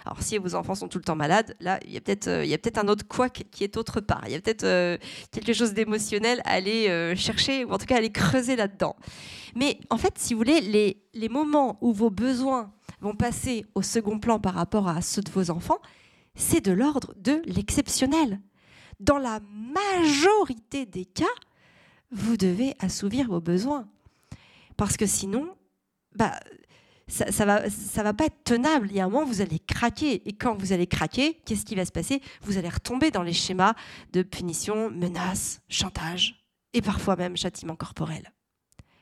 Alors 0.05 0.23
si 0.23 0.39
vos 0.39 0.55
enfants 0.55 0.75
sont 0.75 0.89
tout 0.89 0.99
le 0.99 1.05
temps 1.05 1.17
malades, 1.17 1.57
là, 1.61 1.79
il 1.85 1.93
y 1.93 1.97
a 1.97 2.01
peut-être 2.01 2.29
euh, 2.29 2.57
peut 2.59 2.73
un 2.77 2.89
autre 2.89 3.07
couac 3.07 3.45
qui 3.51 3.65
est 3.65 3.77
autre 3.77 4.01
part. 4.01 4.23
Il 4.27 4.33
y 4.33 4.35
a 4.35 4.41
peut-être 4.41 4.65
euh, 4.65 4.97
quelque 5.31 5.53
chose 5.53 5.75
d'émotionnel 5.75 6.41
à 6.45 6.53
aller 6.53 6.89
euh, 6.89 7.15
chercher, 7.17 7.65
ou 7.65 7.73
en 7.73 7.79
tout 7.79 7.87
cas 7.87 7.97
à 7.97 7.99
aller 7.99 8.13
creuser 8.13 8.57
là-dedans. 8.57 8.97
Mais 9.55 9.79
en 9.91 9.99
fait, 9.99 10.15
si 10.17 10.35
vous 10.35 10.39
voulez, 10.39 10.61
les, 10.61 11.03
les 11.15 11.29
moments 11.29 11.79
où 11.81 11.93
vos 11.93 12.11
besoins 12.11 12.73
vont 13.01 13.15
passer 13.15 13.67
au 13.75 13.83
second 13.83 14.19
plan 14.19 14.39
par 14.39 14.55
rapport 14.55 14.89
à 14.89 15.03
ceux 15.03 15.23
de 15.23 15.31
vos 15.31 15.51
enfants, 15.51 15.81
c'est 16.35 16.65
de 16.65 16.73
l'ordre 16.73 17.15
de 17.17 17.43
l'exceptionnel. 17.45 18.41
Dans 19.01 19.19
la 19.19 19.41
majorité 19.41 20.87
des 20.87 21.05
cas, 21.05 21.25
vous 22.13 22.37
devez 22.37 22.75
assouvir 22.79 23.29
vos 23.29 23.41
besoins. 23.41 23.89
Parce 24.77 24.97
que 24.97 25.07
sinon, 25.07 25.55
bah, 26.15 26.39
ça 27.11 27.45
va, 27.45 27.69
ça 27.69 28.03
va 28.03 28.15
pas 28.15 28.27
être 28.27 28.45
tenable. 28.45 28.89
Il 28.91 28.97
y 28.97 29.01
a 29.01 29.05
un 29.05 29.09
moment, 29.09 29.25
vous 29.25 29.41
allez 29.41 29.59
craquer. 29.59 30.27
Et 30.29 30.33
quand 30.33 30.55
vous 30.55 30.73
allez 30.73 30.87
craquer, 30.87 31.35
qu'est-ce 31.45 31.65
qui 31.65 31.75
va 31.75 31.85
se 31.85 31.93
passer? 31.93 32.23
Vous 32.43 32.57
allez 32.57 32.69
retomber 32.69 33.11
dans 33.11 33.23
les 33.23 33.33
schémas 33.33 33.75
de 34.13 34.23
punition, 34.23 34.91
menace, 34.91 35.61
chantage 35.69 36.47
et 36.73 36.83
parfois 36.83 37.17
même 37.17 37.37
châtiment 37.37 37.77
corporel. 37.77 38.33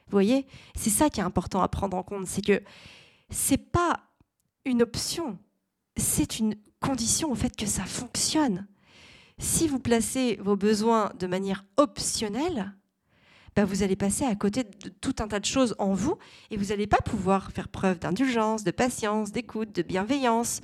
Vous 0.07 0.13
voyez? 0.13 0.47
C'est 0.75 0.91
ça 0.91 1.11
qui 1.11 1.21
est 1.21 1.25
important 1.25 1.61
à 1.61 1.69
prendre 1.69 1.97
en 1.97 2.03
compte. 2.03 2.27
C'est 2.27 2.45
que 2.45 2.63
c'est 3.31 3.59
pas 3.59 4.01
une 4.65 4.83
option, 4.83 5.39
c'est 5.97 6.39
une 6.39 6.57
condition 6.81 7.31
au 7.31 7.35
fait 7.35 7.55
que 7.55 7.67
ça 7.67 7.85
fonctionne. 7.85 8.67
Si 9.39 9.69
vous 9.69 9.79
placez 9.79 10.37
vos 10.37 10.57
besoins 10.57 11.13
de 11.19 11.27
manière 11.27 11.65
optionnelle, 11.77 12.75
bah, 13.59 13.65
vous 13.65 13.83
allez 13.83 13.97
passer 13.97 14.25
à 14.25 14.37
côté 14.37 14.63
de 14.63 14.89
tout 15.01 15.17
un 15.19 15.27
tas 15.27 15.41
de 15.41 15.45
choses 15.45 15.75
en 15.81 15.93
vous 15.93 16.17
et 16.53 16.57
vous 16.57 16.67
n'allez 16.67 16.87
pas 16.87 16.99
pouvoir 16.99 17.51
faire 17.51 17.67
preuve 17.67 17.99
d'indulgence, 17.99 18.63
de 18.63 18.71
patience, 18.71 19.33
d'écoute, 19.33 19.75
de 19.75 19.83
bienveillance. 19.83 20.61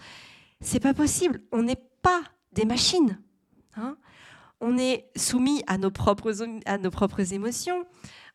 C'est 0.61 0.79
pas 0.79 0.95
possible. 0.95 1.41
On 1.51 1.65
n'est 1.65 1.83
pas 2.03 2.23
des 2.53 2.65
machines. 2.65 3.19
Hein. 3.77 3.97
on 4.61 4.79
est 4.79 5.07
soumis 5.17 5.65
à 5.67 5.77
nos, 5.77 5.91
propres, 5.91 6.33
à 6.67 6.79
nos 6.79 6.93
propres 6.93 7.33
émotions, 7.33 7.85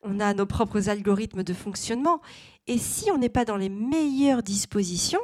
on 0.04 0.20
a 0.20 0.34
nos 0.34 0.46
propres 0.46 0.90
algorithmes 0.90 1.44
de 1.44 1.54
fonctionnement. 1.54 2.20
Et 2.68 2.78
si 2.78 3.10
on 3.12 3.18
n'est 3.18 3.30
pas 3.30 3.46
dans 3.46 3.56
les 3.56 3.70
meilleures 3.70 4.44
dispositions, 4.44 5.22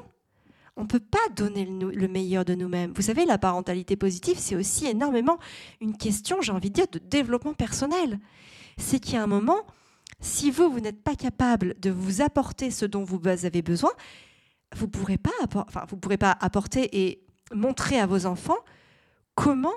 on 0.77 0.83
ne 0.83 0.87
peut 0.87 1.01
pas 1.01 1.27
donner 1.35 1.65
le, 1.65 2.07
meilleur 2.07 2.45
de 2.45 2.55
nous-mêmes. 2.55 2.93
Vous 2.95 3.01
savez, 3.01 3.25
la 3.25 3.37
parentalité 3.37 3.97
positive, 3.97 4.37
c'est 4.39 4.55
aussi 4.55 4.87
énormément 4.87 5.39
une 5.81 5.97
question, 5.97 6.39
j'ai 6.39 6.53
envie 6.53 6.69
de 6.69 6.75
dire, 6.75 6.87
de 6.89 6.99
développement 6.99 7.53
personnel 7.53 8.21
c'est 8.77 9.00
qu'il 9.00 9.15
y 9.15 9.17
a 9.17 9.24
un 9.24 9.27
moment, 9.27 9.65
si 10.20 10.51
vous, 10.51 10.70
vous 10.70 10.79
n'êtes 10.79 11.03
pas 11.03 11.15
capable 11.15 11.79
de 11.79 11.89
vous 11.89 12.22
apporter 12.22 12.72
ce 12.72 12.85
dont 12.85 13.03
vous 13.03 13.20
avez 13.27 13.61
besoin, 13.61 13.92
vous 14.75 14.85
ne 14.85 14.92
pourrez, 14.92 15.18
pas 15.18 15.31
enfin, 15.44 15.85
pourrez 15.85 16.18
pas 16.18 16.38
apporter 16.40 17.05
et 17.05 17.25
montrer 17.53 18.00
à 18.00 18.05
vos 18.05 18.25
enfants 18.25 18.57
comment 19.35 19.74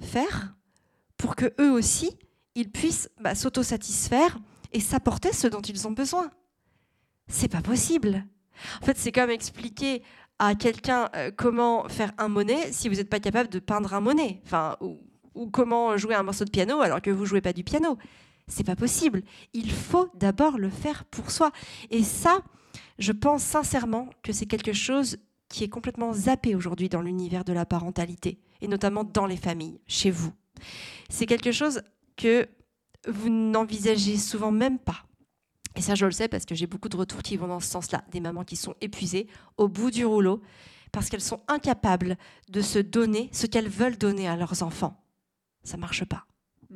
faire 0.00 0.54
pour 1.16 1.36
que 1.36 1.54
eux 1.60 1.70
aussi, 1.70 2.18
ils 2.54 2.70
puissent 2.70 3.10
bah, 3.20 3.34
s'autosatisfaire 3.34 4.38
et 4.72 4.80
s'apporter 4.80 5.32
ce 5.32 5.46
dont 5.46 5.62
ils 5.62 5.86
ont 5.86 5.92
besoin. 5.92 6.30
C'est 7.28 7.48
pas 7.48 7.62
possible. 7.62 8.24
En 8.82 8.84
fait, 8.84 8.96
c'est 8.98 9.12
comme 9.12 9.30
expliquer 9.30 10.02
à 10.38 10.54
quelqu'un 10.54 11.08
euh, 11.14 11.30
comment 11.34 11.88
faire 11.88 12.12
un 12.18 12.28
monnaie 12.28 12.72
si 12.72 12.88
vous 12.88 12.96
n'êtes 12.96 13.08
pas 13.08 13.20
capable 13.20 13.48
de 13.48 13.58
peindre 13.58 13.94
un 13.94 14.00
monnaie, 14.00 14.40
enfin, 14.44 14.76
ou, 14.80 14.98
ou, 15.34 15.48
comment 15.48 15.96
jouer 15.96 16.14
un 16.14 16.22
morceau 16.22 16.44
de 16.44 16.50
piano 16.50 16.80
alors 16.80 17.00
que 17.00 17.10
vous 17.10 17.24
jouez 17.24 17.40
pas 17.40 17.52
du 17.52 17.64
piano. 17.64 17.98
C'est 18.48 18.64
pas 18.64 18.76
possible. 18.76 19.22
Il 19.52 19.70
faut 19.70 20.08
d'abord 20.14 20.58
le 20.58 20.70
faire 20.70 21.04
pour 21.06 21.30
soi. 21.30 21.50
Et 21.90 22.02
ça, 22.04 22.42
je 22.98 23.12
pense 23.12 23.42
sincèrement 23.42 24.08
que 24.22 24.32
c'est 24.32 24.46
quelque 24.46 24.72
chose 24.72 25.18
qui 25.48 25.64
est 25.64 25.68
complètement 25.68 26.12
zappé 26.12 26.54
aujourd'hui 26.54 26.88
dans 26.88 27.02
l'univers 27.02 27.44
de 27.44 27.52
la 27.52 27.66
parentalité, 27.66 28.38
et 28.60 28.68
notamment 28.68 29.04
dans 29.04 29.26
les 29.26 29.36
familles, 29.36 29.80
chez 29.86 30.10
vous. 30.10 30.32
C'est 31.08 31.26
quelque 31.26 31.52
chose 31.52 31.82
que 32.16 32.48
vous 33.06 33.28
n'envisagez 33.28 34.16
souvent 34.16 34.50
même 34.50 34.78
pas. 34.78 35.04
Et 35.76 35.82
ça, 35.82 35.94
je 35.94 36.06
le 36.06 36.12
sais 36.12 36.28
parce 36.28 36.46
que 36.46 36.54
j'ai 36.54 36.66
beaucoup 36.66 36.88
de 36.88 36.96
retours 36.96 37.22
qui 37.22 37.36
vont 37.36 37.48
dans 37.48 37.60
ce 37.60 37.68
sens-là. 37.68 38.02
Des 38.10 38.20
mamans 38.20 38.44
qui 38.44 38.56
sont 38.56 38.74
épuisées, 38.80 39.28
au 39.56 39.68
bout 39.68 39.90
du 39.90 40.04
rouleau, 40.04 40.40
parce 40.90 41.08
qu'elles 41.08 41.20
sont 41.20 41.42
incapables 41.48 42.16
de 42.48 42.62
se 42.62 42.78
donner 42.78 43.28
ce 43.32 43.46
qu'elles 43.46 43.68
veulent 43.68 43.98
donner 43.98 44.26
à 44.26 44.36
leurs 44.36 44.62
enfants. 44.62 45.04
Ça 45.62 45.76
marche 45.76 46.04
pas 46.04 46.26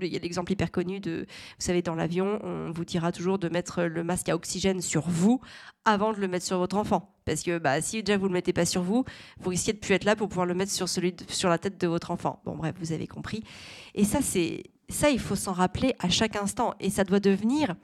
il 0.00 0.08
y 0.08 0.16
a 0.16 0.18
l'exemple 0.18 0.52
hyper 0.52 0.70
connu 0.70 1.00
de, 1.00 1.26
vous 1.28 1.64
savez, 1.64 1.82
dans 1.82 1.94
l'avion, 1.94 2.38
on 2.42 2.70
vous 2.70 2.84
dira 2.84 3.12
toujours 3.12 3.38
de 3.38 3.48
mettre 3.48 3.82
le 3.82 4.04
masque 4.04 4.28
à 4.28 4.34
oxygène 4.34 4.80
sur 4.80 5.08
vous 5.08 5.40
avant 5.84 6.12
de 6.12 6.18
le 6.18 6.28
mettre 6.28 6.46
sur 6.46 6.58
votre 6.58 6.76
enfant. 6.76 7.14
Parce 7.24 7.42
que 7.42 7.58
bah, 7.58 7.80
si 7.80 8.02
déjà 8.02 8.18
vous 8.18 8.24
ne 8.24 8.30
le 8.30 8.34
mettez 8.34 8.52
pas 8.52 8.66
sur 8.66 8.82
vous, 8.82 9.04
vous 9.38 9.50
risquez 9.50 9.72
de 9.72 9.78
plus 9.78 9.94
être 9.94 10.04
là 10.04 10.16
pour 10.16 10.28
pouvoir 10.28 10.46
le 10.46 10.54
mettre 10.54 10.72
sur, 10.72 10.88
celui 10.88 11.14
sur 11.28 11.48
la 11.48 11.58
tête 11.58 11.80
de 11.80 11.86
votre 11.86 12.10
enfant. 12.10 12.40
Bon, 12.44 12.56
bref, 12.56 12.74
vous 12.80 12.92
avez 12.92 13.06
compris. 13.06 13.42
Et 13.94 14.04
ça, 14.04 14.20
c'est 14.22 14.64
ça, 14.88 15.10
il 15.10 15.20
faut 15.20 15.36
s'en 15.36 15.52
rappeler 15.52 15.94
à 16.00 16.08
chaque 16.08 16.36
instant. 16.36 16.74
Et 16.80 16.90
ça 16.90 17.04
doit 17.04 17.20
devenir, 17.20 17.76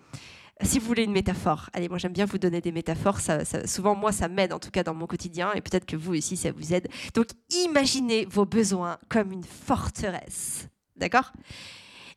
si 0.63 0.79
vous 0.79 0.87
voulez 0.87 1.05
une 1.05 1.13
métaphore, 1.13 1.71
allez, 1.73 1.89
moi 1.89 1.99
j'aime 1.99 2.13
bien 2.13 2.25
vous 2.25 2.39
donner 2.39 2.61
des 2.61 2.73
métaphores. 2.73 3.21
Ça, 3.21 3.45
souvent, 3.67 3.95
moi, 3.95 4.13
ça 4.13 4.29
m'aide 4.29 4.53
en 4.53 4.59
tout 4.59 4.71
cas 4.71 4.83
dans 4.83 4.95
mon 4.95 5.07
quotidien. 5.07 5.53
Et 5.55 5.61
peut-être 5.61 5.87
que 5.87 5.97
vous 5.97 6.17
aussi, 6.17 6.37
ça 6.37 6.51
vous 6.53 6.75
aide. 6.75 6.89
Donc, 7.15 7.27
imaginez 7.51 8.25
vos 8.25 8.45
besoins 8.45 8.99
comme 9.09 9.33
une 9.33 9.45
forteresse. 9.45 10.69
D'accord? 10.97 11.33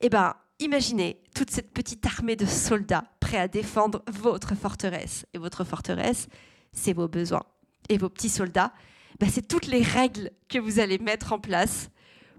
Eh 0.01 0.09
bien, 0.09 0.35
imaginez 0.59 1.21
toute 1.35 1.51
cette 1.51 1.71
petite 1.71 2.05
armée 2.05 2.35
de 2.35 2.45
soldats 2.45 3.05
prêts 3.19 3.37
à 3.37 3.47
défendre 3.47 4.03
votre 4.11 4.55
forteresse. 4.55 5.25
Et 5.33 5.37
votre 5.37 5.63
forteresse, 5.63 6.27
c'est 6.71 6.93
vos 6.93 7.07
besoins. 7.07 7.43
Et 7.89 7.97
vos 7.97 8.09
petits 8.09 8.29
soldats, 8.29 8.73
bah, 9.19 9.27
c'est 9.29 9.47
toutes 9.47 9.67
les 9.67 9.81
règles 9.81 10.31
que 10.47 10.59
vous 10.59 10.79
allez 10.79 10.97
mettre 10.97 11.33
en 11.33 11.39
place 11.39 11.89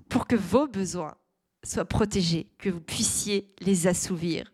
pour 0.08 0.26
que 0.26 0.36
vos 0.36 0.66
besoins 0.66 1.14
soient 1.64 1.84
protégés, 1.84 2.50
que 2.58 2.70
vous 2.70 2.80
puissiez 2.80 3.48
les 3.60 3.86
assouvir. 3.86 4.52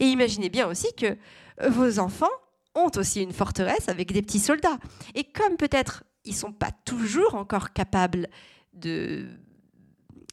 Et 0.00 0.06
imaginez 0.06 0.48
bien 0.48 0.68
aussi 0.68 0.88
que 0.94 1.16
vos 1.68 1.98
enfants 1.98 2.26
ont 2.74 2.90
aussi 2.96 3.22
une 3.22 3.32
forteresse 3.32 3.88
avec 3.88 4.12
des 4.12 4.22
petits 4.22 4.40
soldats. 4.40 4.78
Et 5.14 5.24
comme 5.24 5.56
peut-être 5.56 6.04
ils 6.24 6.32
ne 6.32 6.36
sont 6.36 6.52
pas 6.52 6.70
toujours 6.84 7.34
encore 7.34 7.72
capables 7.72 8.28
de 8.74 9.26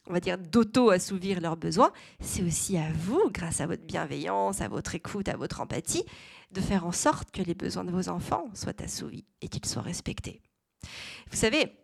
on 0.08 0.14
va 0.14 0.20
dire, 0.20 0.38
d'auto-assouvir 0.38 1.42
leurs 1.42 1.58
besoins, 1.58 1.92
c'est 2.20 2.44
aussi 2.44 2.78
à 2.78 2.92
vous, 2.94 3.30
grâce 3.32 3.62
à 3.62 3.68
votre 3.68 3.84
bienveillance, 3.84 4.62
à 4.62 4.68
votre 4.68 4.96
écoute, 4.96 5.30
à 5.30 5.38
votre 5.38 5.62
empathie, 5.62 6.04
de 6.52 6.62
faire 6.62 6.86
en 6.86 6.92
sorte 6.92 7.32
que 7.32 7.42
les 7.42 7.56
besoins 7.56 7.84
de 7.84 7.92
vos 7.92 8.10
enfants 8.10 8.46
soient 8.54 8.82
assouvis 8.82 9.26
et 9.42 9.48
qu'ils 9.48 9.66
soient 9.66 9.82
respectés. 9.82 10.42
Vous 11.32 11.38
savez, 11.38 11.76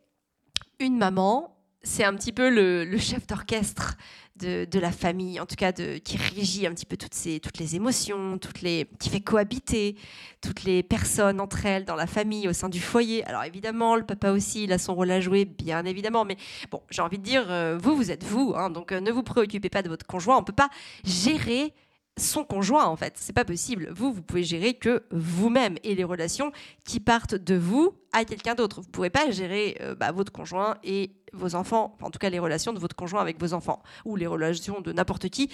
une 0.79 0.97
maman, 0.97 1.57
c'est 1.83 2.03
un 2.03 2.13
petit 2.15 2.31
peu 2.31 2.49
le, 2.49 2.97
chef 2.97 3.25
d'orchestre 3.27 3.97
de, 4.37 4.79
la 4.79 4.91
famille, 4.91 5.39
en 5.39 5.45
tout 5.45 5.55
cas 5.55 5.71
de, 5.71 5.97
qui 5.97 6.17
régit 6.17 6.65
un 6.65 6.73
petit 6.73 6.85
peu 6.85 6.97
toutes, 6.97 7.13
ces, 7.13 7.39
toutes 7.39 7.59
les 7.59 7.75
émotions, 7.75 8.39
toutes 8.39 8.61
les, 8.61 8.87
qui 8.99 9.09
fait 9.09 9.21
cohabiter 9.21 9.95
toutes 10.41 10.63
les 10.63 10.81
personnes 10.81 11.39
entre 11.39 11.65
elles 11.65 11.85
dans 11.85 11.95
la 11.95 12.07
famille, 12.07 12.47
au 12.47 12.53
sein 12.53 12.69
du 12.69 12.79
foyer. 12.79 13.23
Alors 13.25 13.43
évidemment, 13.43 13.95
le 13.95 14.03
papa 14.03 14.31
aussi, 14.31 14.63
il 14.63 14.73
a 14.73 14.79
son 14.79 14.95
rôle 14.95 15.11
à 15.11 15.19
jouer, 15.19 15.45
bien 15.45 15.85
évidemment, 15.85 16.25
mais 16.25 16.37
bon, 16.71 16.81
j'ai 16.89 17.01
envie 17.03 17.19
de 17.19 17.23
dire, 17.23 17.51
euh, 17.51 17.77
vous, 17.79 17.95
vous 17.95 18.09
êtes 18.09 18.23
vous, 18.23 18.53
hein, 18.55 18.71
donc 18.71 18.91
euh, 18.91 18.99
ne 18.99 19.11
vous 19.11 19.23
préoccupez 19.23 19.69
pas 19.69 19.83
de 19.83 19.89
votre 19.89 20.05
conjoint, 20.05 20.37
on 20.37 20.41
ne 20.41 20.45
peut 20.45 20.53
pas 20.53 20.69
gérer 21.03 21.73
son 22.17 22.43
conjoint 22.43 22.85
en 22.85 22.95
fait. 22.95 23.13
C'est 23.15 23.33
pas 23.33 23.45
possible. 23.45 23.89
Vous, 23.93 24.13
vous 24.13 24.21
pouvez 24.21 24.43
gérer 24.43 24.73
que 24.73 25.03
vous-même 25.11 25.77
et 25.83 25.95
les 25.95 26.03
relations 26.03 26.51
qui 26.85 26.99
partent 26.99 27.35
de 27.35 27.55
vous 27.55 27.93
à 28.11 28.25
quelqu'un 28.25 28.55
d'autre. 28.55 28.81
Vous 28.81 28.87
ne 28.87 28.91
pourrez 28.91 29.09
pas 29.09 29.29
gérer 29.31 29.77
euh, 29.81 29.95
bah, 29.95 30.11
votre 30.11 30.31
conjoint 30.31 30.77
et 30.83 31.11
vos 31.33 31.55
enfants, 31.55 31.97
en 32.01 32.09
tout 32.09 32.19
cas 32.19 32.29
les 32.29 32.39
relations 32.39 32.73
de 32.73 32.79
votre 32.79 32.95
conjoint 32.95 33.21
avec 33.21 33.39
vos 33.39 33.53
enfants 33.53 33.81
ou 34.03 34.15
les 34.15 34.27
relations 34.27 34.81
de 34.81 34.91
n'importe 34.91 35.29
qui, 35.29 35.49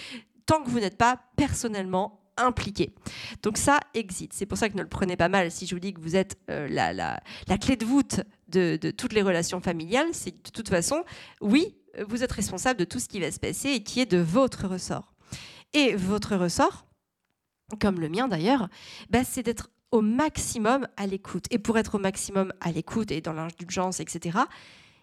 tant 0.46 0.64
que 0.64 0.70
vous 0.70 0.80
n'êtes 0.80 0.98
pas 0.98 1.20
personnellement 1.36 2.24
impliqué. 2.38 2.94
Donc 3.44 3.58
ça 3.58 3.80
existe. 3.94 4.34
C'est 4.34 4.46
pour 4.46 4.58
ça 4.58 4.70
que 4.70 4.76
ne 4.76 4.82
le 4.82 4.90
prenez 4.90 5.16
pas 5.16 5.30
mal 5.30 5.52
si 5.52 5.68
je 5.68 5.76
vous 5.76 5.80
dis 5.80 5.94
que 5.94 6.02
vous 6.02 6.16
êtes 6.16 6.38
euh, 6.50 6.68
la, 6.70 7.20
clé 7.58 7.76
de 7.76 7.86
voûte 7.86 8.22
de 8.48 8.78
toutes 8.92 9.14
les 9.14 9.22
relations 9.22 9.62
familiales. 9.62 10.08
C'est 10.14 10.32
de 10.32 10.52
toute 10.52 10.70
façon, 10.70 11.04
oui, 11.42 11.76
vous 12.08 12.24
êtes 12.24 12.32
responsable 12.32 12.80
de 12.80 12.86
tout 12.86 13.00
ce 13.00 13.08
qui 13.08 13.20
va 13.20 13.32
se 13.32 13.40
passer 13.40 13.70
et 13.70 13.84
qui 13.84 14.00
est 14.00 14.06
de 14.06 14.20
votre 14.20 14.68
ressort. 14.68 15.17
Et 15.74 15.96
votre 15.96 16.36
ressort, 16.36 16.86
comme 17.80 18.00
le 18.00 18.10
mien 18.10 18.28
d'ailleurs, 18.28 18.70
bah, 19.10 19.24
c'est 19.24 19.44
d'être 19.44 19.70
au 19.92 20.02
maximum 20.02 20.88
à 20.98 21.08
l'écoute. 21.08 21.46
Et 21.52 21.60
pour 21.60 21.78
être 21.78 21.96
au 21.96 22.00
maximum 22.00 22.54
à 22.62 22.72
l'écoute 22.72 23.12
et 23.12 23.22
dans 23.22 23.34
l'indulgence, 23.34 24.00
etc., 24.00 24.40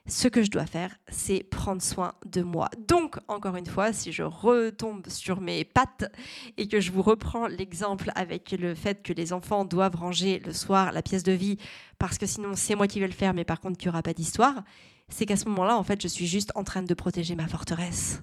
ce 0.07 0.29
que 0.29 0.43
je 0.43 0.51
dois 0.51 0.67
faire, 0.67 0.95
c'est 1.09 1.43
prendre 1.45 1.81
soin 1.81 2.13
de 2.27 2.43
moi. 2.43 2.69
Donc, 2.89 3.17
encore 3.27 3.57
une 3.57 3.67
fois, 3.67 3.95
si 3.95 4.13
je 4.13 4.23
retombe 4.23 5.09
sur 5.09 5.41
mes 5.41 5.65
pattes 5.65 6.13
et 6.59 6.69
que 6.69 6.79
je 6.79 6.93
vous 6.93 7.01
reprends 7.01 7.47
l'exemple 7.47 8.11
avec 8.15 8.53
le 8.53 8.75
fait 8.75 9.03
que 9.03 9.15
les 9.15 9.33
enfants 9.33 9.65
doivent 9.65 9.97
ranger 9.97 10.41
le 10.41 10.53
soir 10.53 10.93
la 10.93 11.01
pièce 11.01 11.23
de 11.23 11.33
vie, 11.33 11.57
parce 11.99 12.19
que 12.19 12.27
sinon 12.27 12.53
c'est 12.55 12.75
moi 12.75 12.87
qui 12.87 13.01
vais 13.01 13.07
le 13.07 13.15
faire, 13.15 13.33
mais 13.33 13.45
par 13.45 13.61
contre 13.61 13.79
qu'il 13.79 13.89
n'y 13.89 13.95
aura 13.95 14.03
pas 14.03 14.13
d'histoire, 14.13 14.63
c'est 15.09 15.25
qu'à 15.25 15.37
ce 15.37 15.47
moment-là, 15.49 15.79
en 15.79 15.83
fait, 15.83 16.03
je 16.03 16.09
suis 16.09 16.27
juste 16.27 16.53
en 16.55 16.65
train 16.65 16.83
de 16.83 16.95
protéger 16.95 17.35
ma 17.35 17.49
forteresse. 17.49 18.23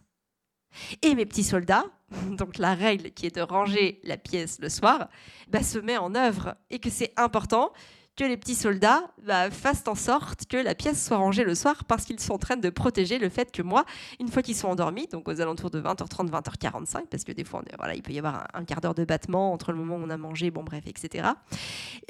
Et 1.01 1.15
mes 1.15 1.25
petits 1.25 1.43
soldats, 1.43 1.85
donc 2.37 2.57
la 2.57 2.73
règle 2.73 3.11
qui 3.11 3.25
est 3.25 3.35
de 3.35 3.41
ranger 3.41 3.99
la 4.03 4.17
pièce 4.17 4.59
le 4.59 4.69
soir, 4.69 5.09
bah, 5.49 5.63
se 5.63 5.79
met 5.79 5.97
en 5.97 6.15
œuvre 6.15 6.55
et 6.69 6.79
que 6.79 6.89
c'est 6.89 7.13
important 7.17 7.71
que 8.17 8.25
les 8.25 8.37
petits 8.37 8.55
soldats 8.55 9.03
bah, 9.23 9.49
fassent 9.49 9.87
en 9.87 9.95
sorte 9.95 10.45
que 10.45 10.57
la 10.57 10.75
pièce 10.75 11.03
soit 11.03 11.17
rangée 11.17 11.43
le 11.43 11.55
soir 11.55 11.85
parce 11.85 12.03
qu'ils 12.03 12.19
sont 12.19 12.33
en 12.33 12.37
train 12.37 12.57
de 12.57 12.69
protéger 12.69 13.19
le 13.19 13.29
fait 13.29 13.51
que 13.51 13.61
moi, 13.61 13.85
une 14.19 14.27
fois 14.27 14.43
qu'ils 14.43 14.55
sont 14.55 14.67
endormis, 14.67 15.07
donc 15.07 15.27
aux 15.27 15.39
alentours 15.39 15.71
de 15.71 15.81
20h30, 15.81 16.29
20h45, 16.29 17.07
parce 17.09 17.23
que 17.23 17.31
des 17.31 17.45
fois, 17.45 17.63
voilà, 17.77 17.95
il 17.95 18.03
peut 18.03 18.11
y 18.11 18.19
avoir 18.19 18.47
un, 18.53 18.65
quart 18.65 18.81
d'heure 18.81 18.95
de 18.95 19.05
battement 19.05 19.53
entre 19.53 19.71
le 19.71 19.77
moment 19.77 19.95
où 19.95 20.03
on 20.03 20.09
a 20.09 20.17
mangé, 20.17 20.51
bon 20.51 20.63
bref, 20.63 20.83
etc. 20.87 21.29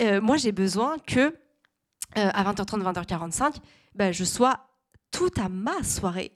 Euh, 0.01 0.21
moi, 0.21 0.37
j'ai 0.37 0.51
besoin 0.51 0.97
que 1.05 1.19
euh, 1.19 1.33
à 2.15 2.51
20h30, 2.51 2.81
20h45, 2.81 3.55
bah, 3.95 4.11
je 4.11 4.23
sois 4.23 4.59
tout 5.11 5.31
à 5.37 5.49
ma 5.49 5.83
soirée 5.83 6.31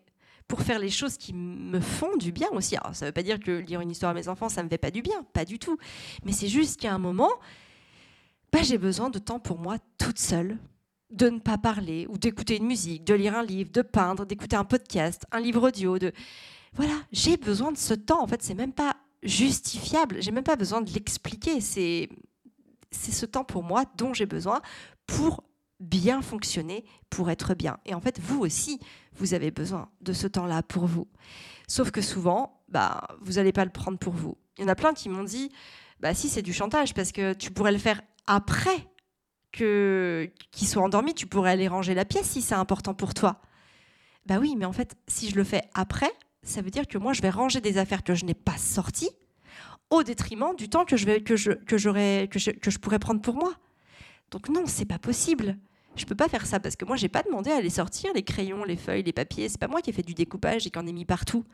pour 0.48 0.62
faire 0.62 0.80
les 0.80 0.90
choses 0.90 1.18
qui 1.18 1.34
me 1.34 1.80
font 1.80 2.16
du 2.18 2.32
bien 2.32 2.50
aussi. 2.52 2.76
Alors, 2.78 2.96
ça 2.96 3.06
ne 3.06 3.10
veut 3.10 3.14
pas 3.14 3.24
dire 3.24 3.40
que 3.40 3.52
lire 3.52 3.82
une 3.82 3.92
histoire 3.92 4.12
à 4.12 4.14
mes 4.14 4.28
enfants, 4.28 4.50
ça 4.50 4.62
ne 4.62 4.66
me 4.66 4.70
fait 4.70 4.78
pas 4.78 4.92
du 4.92 5.02
bien, 5.02 5.24
pas 5.34 5.46
du 5.46 5.60
tout. 5.60 5.78
Mais 6.24 6.32
c'est 6.32 6.48
juste 6.48 6.80
qu'à 6.80 6.94
un 6.94 7.00
moment, 7.00 7.32
bah, 8.52 8.60
j'ai 8.62 8.78
besoin 8.78 9.10
de 9.10 9.20
temps 9.20 9.40
pour 9.40 9.60
moi 9.60 9.78
toute 9.98 10.20
seule, 10.20 10.58
de 11.12 11.30
ne 11.30 11.40
pas 11.40 11.58
parler 11.58 12.08
ou 12.10 12.18
d'écouter 12.18 12.58
une 12.58 12.66
musique, 12.66 13.04
de 13.04 13.14
lire 13.14 13.36
un 13.36 13.44
livre, 13.44 13.72
de 13.72 13.82
peindre, 13.82 14.26
d'écouter 14.26 14.56
un 14.56 14.66
podcast, 14.66 15.26
un 15.32 15.40
livre 15.40 15.68
audio. 15.68 15.98
Voilà, 16.74 16.96
j'ai 17.12 17.38
besoin 17.38 17.72
de 17.72 17.78
ce 17.78 17.94
temps. 17.94 18.22
En 18.22 18.28
fait, 18.28 18.44
c'est 18.44 18.54
même 18.54 18.74
pas 18.74 18.96
justifiable. 19.24 20.22
J'ai 20.22 20.32
même 20.32 20.44
pas 20.44 20.56
besoin 20.56 20.82
de 20.82 20.92
l'expliquer. 20.92 21.62
C'est 21.62 22.10
c'est 22.92 23.12
ce 23.12 23.26
temps 23.26 23.44
pour 23.44 23.64
moi 23.64 23.84
dont 23.98 24.14
j'ai 24.14 24.26
besoin 24.26 24.62
pour 25.06 25.44
bien 25.80 26.22
fonctionner, 26.22 26.86
pour 27.10 27.30
être 27.30 27.54
bien. 27.54 27.78
Et 27.86 27.94
en 27.94 28.00
fait, 28.00 28.20
vous 28.20 28.40
aussi, 28.40 28.80
vous 29.14 29.34
avez 29.34 29.52
besoin 29.52 29.90
de 30.02 30.14
ce 30.14 30.28
temps-là 30.28 30.64
pour 30.64 30.86
vous. 30.86 31.08
Sauf 31.68 31.92
que 31.92 32.02
souvent, 32.02 32.64
bah, 32.70 33.08
vous 33.22 33.34
n'allez 33.34 33.52
pas 33.52 33.66
le 33.66 33.72
prendre 33.72 33.98
pour 33.98 34.14
vous. 34.14 34.38
Il 34.58 34.64
y 34.64 34.66
en 34.66 34.70
a 34.70 34.76
plein 34.76 34.94
qui 34.94 35.10
m'ont 35.10 35.24
dit, 35.24 35.52
bah 36.00 36.14
si, 36.14 36.30
c'est 36.30 36.42
du 36.42 36.54
chantage, 36.54 36.94
parce 36.94 37.12
que 37.12 37.34
tu 37.34 37.52
pourrais 37.52 37.72
le 37.72 37.78
faire 37.78 38.02
après 38.28 38.88
que 39.52 40.30
qu'ils 40.52 40.68
soient 40.68 40.84
endormis, 40.84 41.14
tu 41.14 41.28
pourrais 41.28 41.52
aller 41.52 41.68
ranger 41.68 41.94
la 41.94 42.06
pièce 42.06 42.30
si 42.30 42.42
c'est 42.42 42.56
important 42.56 42.94
pour 42.94 43.14
toi. 43.14 43.42
Bah 44.26 44.38
oui, 44.40 44.56
mais 44.58 44.66
en 44.66 44.74
fait, 44.74 44.96
si 45.08 45.30
je 45.30 45.36
le 45.36 45.44
fais 45.44 45.64
après, 45.74 46.12
ça 46.44 46.62
veut 46.62 46.72
dire 46.72 46.88
que 46.88 46.98
moi, 46.98 47.14
je 47.14 47.22
vais 47.22 47.30
ranger 47.30 47.62
des 47.62 47.78
affaires 47.78 48.04
que 48.04 48.16
je 48.16 48.26
n'ai 48.26 48.34
pas 48.34 48.58
sorties 48.58 49.12
au 49.90 50.04
détriment 50.04 50.56
du 50.56 50.70
temps 50.70 50.84
que 50.86 50.98
je, 50.98 51.06
vais, 51.06 51.22
que 51.22 51.36
je, 51.36 51.52
que 51.52 51.76
que 51.76 52.52
que 52.52 52.72
je 52.72 52.80
pourrais 52.80 53.00
prendre 53.00 53.22
pour 53.22 53.36
moi. 53.36 53.54
Donc 54.32 54.50
non, 54.50 54.64
c'est 54.66 54.86
pas 54.86 55.00
possible. 55.00 55.58
Je 55.96 56.06
peux 56.06 56.16
pas 56.16 56.28
faire 56.28 56.46
ça 56.46 56.60
parce 56.60 56.76
que 56.76 56.86
moi, 56.86 56.98
j'ai 56.98 57.08
pas 57.08 57.24
demandé 57.24 57.52
à 57.52 57.62
les 57.62 57.70
sortir, 57.70 58.12
les 58.14 58.24
crayons, 58.24 58.64
les 58.64 58.76
feuilles, 58.76 59.04
les 59.04 59.14
papiers. 59.14 59.48
C'est 59.48 59.60
pas 59.60 59.68
moi 59.68 59.82
qui 59.82 59.92
ai 59.92 59.94
fait 59.94 60.02
du 60.02 60.14
découpage 60.14 60.68
et 60.68 60.70
qui 60.70 60.80
en 60.80 60.86
ai 60.88 60.94
mis 60.94 61.06
partout. 61.06 61.46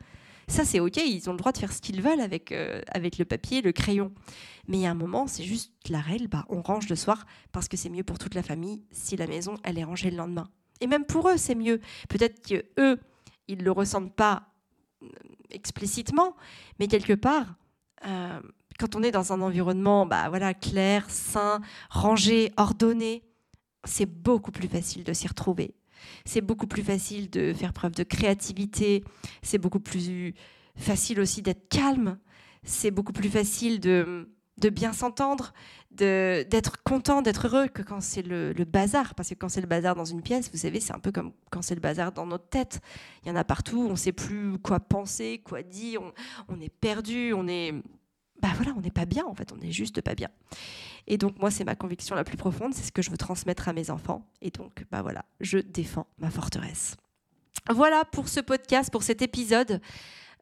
Ça, 0.48 0.64
c'est 0.64 0.80
ok, 0.80 0.96
ils 0.96 1.30
ont 1.30 1.32
le 1.32 1.38
droit 1.38 1.52
de 1.52 1.58
faire 1.58 1.72
ce 1.72 1.80
qu'ils 1.80 2.02
veulent 2.02 2.20
avec, 2.20 2.50
euh, 2.50 2.82
avec 2.88 3.18
le 3.18 3.24
papier, 3.24 3.62
le 3.62 3.70
crayon. 3.70 4.12
Mais 4.66 4.78
il 4.78 4.80
y 4.80 4.86
a 4.86 4.90
un 4.90 4.94
moment, 4.94 5.28
c'est 5.28 5.44
juste 5.44 5.72
la 5.88 6.00
règle, 6.00 6.26
bah, 6.26 6.44
on 6.48 6.62
range 6.62 6.88
le 6.88 6.96
soir 6.96 7.26
parce 7.52 7.68
que 7.68 7.76
c'est 7.76 7.88
mieux 7.88 8.02
pour 8.02 8.18
toute 8.18 8.34
la 8.34 8.42
famille 8.42 8.82
si 8.90 9.16
la 9.16 9.28
maison, 9.28 9.54
elle 9.62 9.78
est 9.78 9.84
rangée 9.84 10.10
le 10.10 10.16
lendemain. 10.16 10.48
Et 10.80 10.88
même 10.88 11.04
pour 11.04 11.28
eux, 11.28 11.36
c'est 11.36 11.54
mieux. 11.54 11.80
Peut-être 12.08 12.44
que 12.44 12.64
eux, 12.78 12.98
ils 13.46 13.62
le 13.62 13.70
ressentent 13.70 14.14
pas 14.14 14.48
euh, 15.02 15.06
explicitement, 15.50 16.34
mais 16.80 16.88
quelque 16.88 17.12
part, 17.12 17.54
euh, 18.04 18.40
quand 18.78 18.96
on 18.96 19.02
est 19.02 19.10
dans 19.10 19.32
un 19.32 19.40
environnement 19.40 20.06
bah, 20.06 20.28
voilà, 20.28 20.54
clair, 20.54 21.08
sain, 21.08 21.60
rangé, 21.90 22.52
ordonné, 22.56 23.22
c'est 23.84 24.06
beaucoup 24.06 24.52
plus 24.52 24.68
facile 24.68 25.04
de 25.04 25.12
s'y 25.12 25.26
retrouver. 25.28 25.74
C'est 26.24 26.40
beaucoup 26.40 26.66
plus 26.66 26.82
facile 26.82 27.30
de 27.30 27.52
faire 27.52 27.72
preuve 27.72 27.92
de 27.92 28.02
créativité. 28.02 29.04
C'est 29.42 29.58
beaucoup 29.58 29.80
plus 29.80 30.34
facile 30.76 31.20
aussi 31.20 31.42
d'être 31.42 31.68
calme. 31.68 32.18
C'est 32.64 32.90
beaucoup 32.90 33.12
plus 33.12 33.28
facile 33.28 33.80
de, 33.80 34.28
bien 34.72 34.92
s'entendre, 34.92 35.52
d'être 35.90 36.82
content, 36.84 37.22
d'être 37.22 37.48
heureux 37.48 37.68
que 37.68 37.82
quand 37.82 38.00
c'est 38.00 38.22
le, 38.22 38.52
bazar. 38.64 39.14
Parce 39.14 39.30
que 39.30 39.34
quand 39.34 39.48
c'est 39.48 39.60
le 39.60 39.66
bazar 39.66 39.94
dans 39.94 40.04
une 40.04 40.22
pièce, 40.22 40.50
vous 40.52 40.58
savez, 40.58 40.80
c'est 40.80 40.94
un 40.94 41.00
peu 41.00 41.12
comme 41.12 41.32
quand 41.50 41.62
c'est 41.62 41.74
le 41.74 41.80
bazar 41.80 42.12
dans 42.12 42.26
notre 42.26 42.48
tête. 42.48 42.80
Il 43.22 43.28
y 43.28 43.32
en 43.32 43.36
a 43.36 43.44
partout, 43.44 43.86
on 43.88 43.92
ne 43.92 43.96
sait 43.96 44.12
plus 44.12 44.58
quoi 44.58 44.80
penser, 44.80 45.40
quoi 45.44 45.62
dire, 45.62 46.00
on 46.48 46.60
est 46.60 46.72
perdu, 46.72 47.32
on 47.32 47.48
est 47.48 47.74
bah 48.42 48.48
voilà, 48.56 48.72
on 48.76 48.80
n'est 48.80 48.90
pas 48.90 49.06
bien 49.06 49.24
en 49.24 49.34
fait, 49.34 49.52
on 49.52 49.56
n'est 49.56 49.70
juste 49.70 50.00
pas 50.00 50.14
bien. 50.14 50.28
Et 51.06 51.16
donc 51.16 51.38
moi, 51.38 51.50
c'est 51.50 51.64
ma 51.64 51.76
conviction 51.76 52.14
la 52.16 52.24
plus 52.24 52.36
profonde, 52.36 52.74
c'est 52.74 52.82
ce 52.82 52.92
que 52.92 53.00
je 53.00 53.10
veux 53.10 53.16
transmettre 53.16 53.68
à 53.68 53.72
mes 53.72 53.90
enfants. 53.90 54.28
Et 54.42 54.50
donc, 54.50 54.84
bah 54.90 55.00
voilà, 55.00 55.24
je 55.40 55.58
défends 55.58 56.06
ma 56.18 56.30
forteresse. 56.30 56.96
Voilà 57.70 58.04
pour 58.04 58.28
ce 58.28 58.40
podcast, 58.40 58.90
pour 58.90 59.04
cet 59.04 59.22
épisode. 59.22 59.80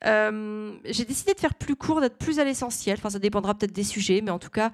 Euh, 0.07 0.73
j'ai 0.87 1.05
décidé 1.05 1.35
de 1.35 1.41
faire 1.41 1.55
plus 1.55 1.77
court, 1.77 2.01
d'être 2.01 2.17
plus 2.17 2.39
à 2.39 2.45
l'essentiel. 2.45 2.97
Enfin, 2.99 3.11
ça 3.11 3.19
dépendra 3.19 3.55
peut-être 3.55 3.75
des 3.75 3.85
sujets, 3.85 4.23
mais 4.23 4.31
en 4.31 4.39
tout 4.39 4.51
cas, 4.51 4.73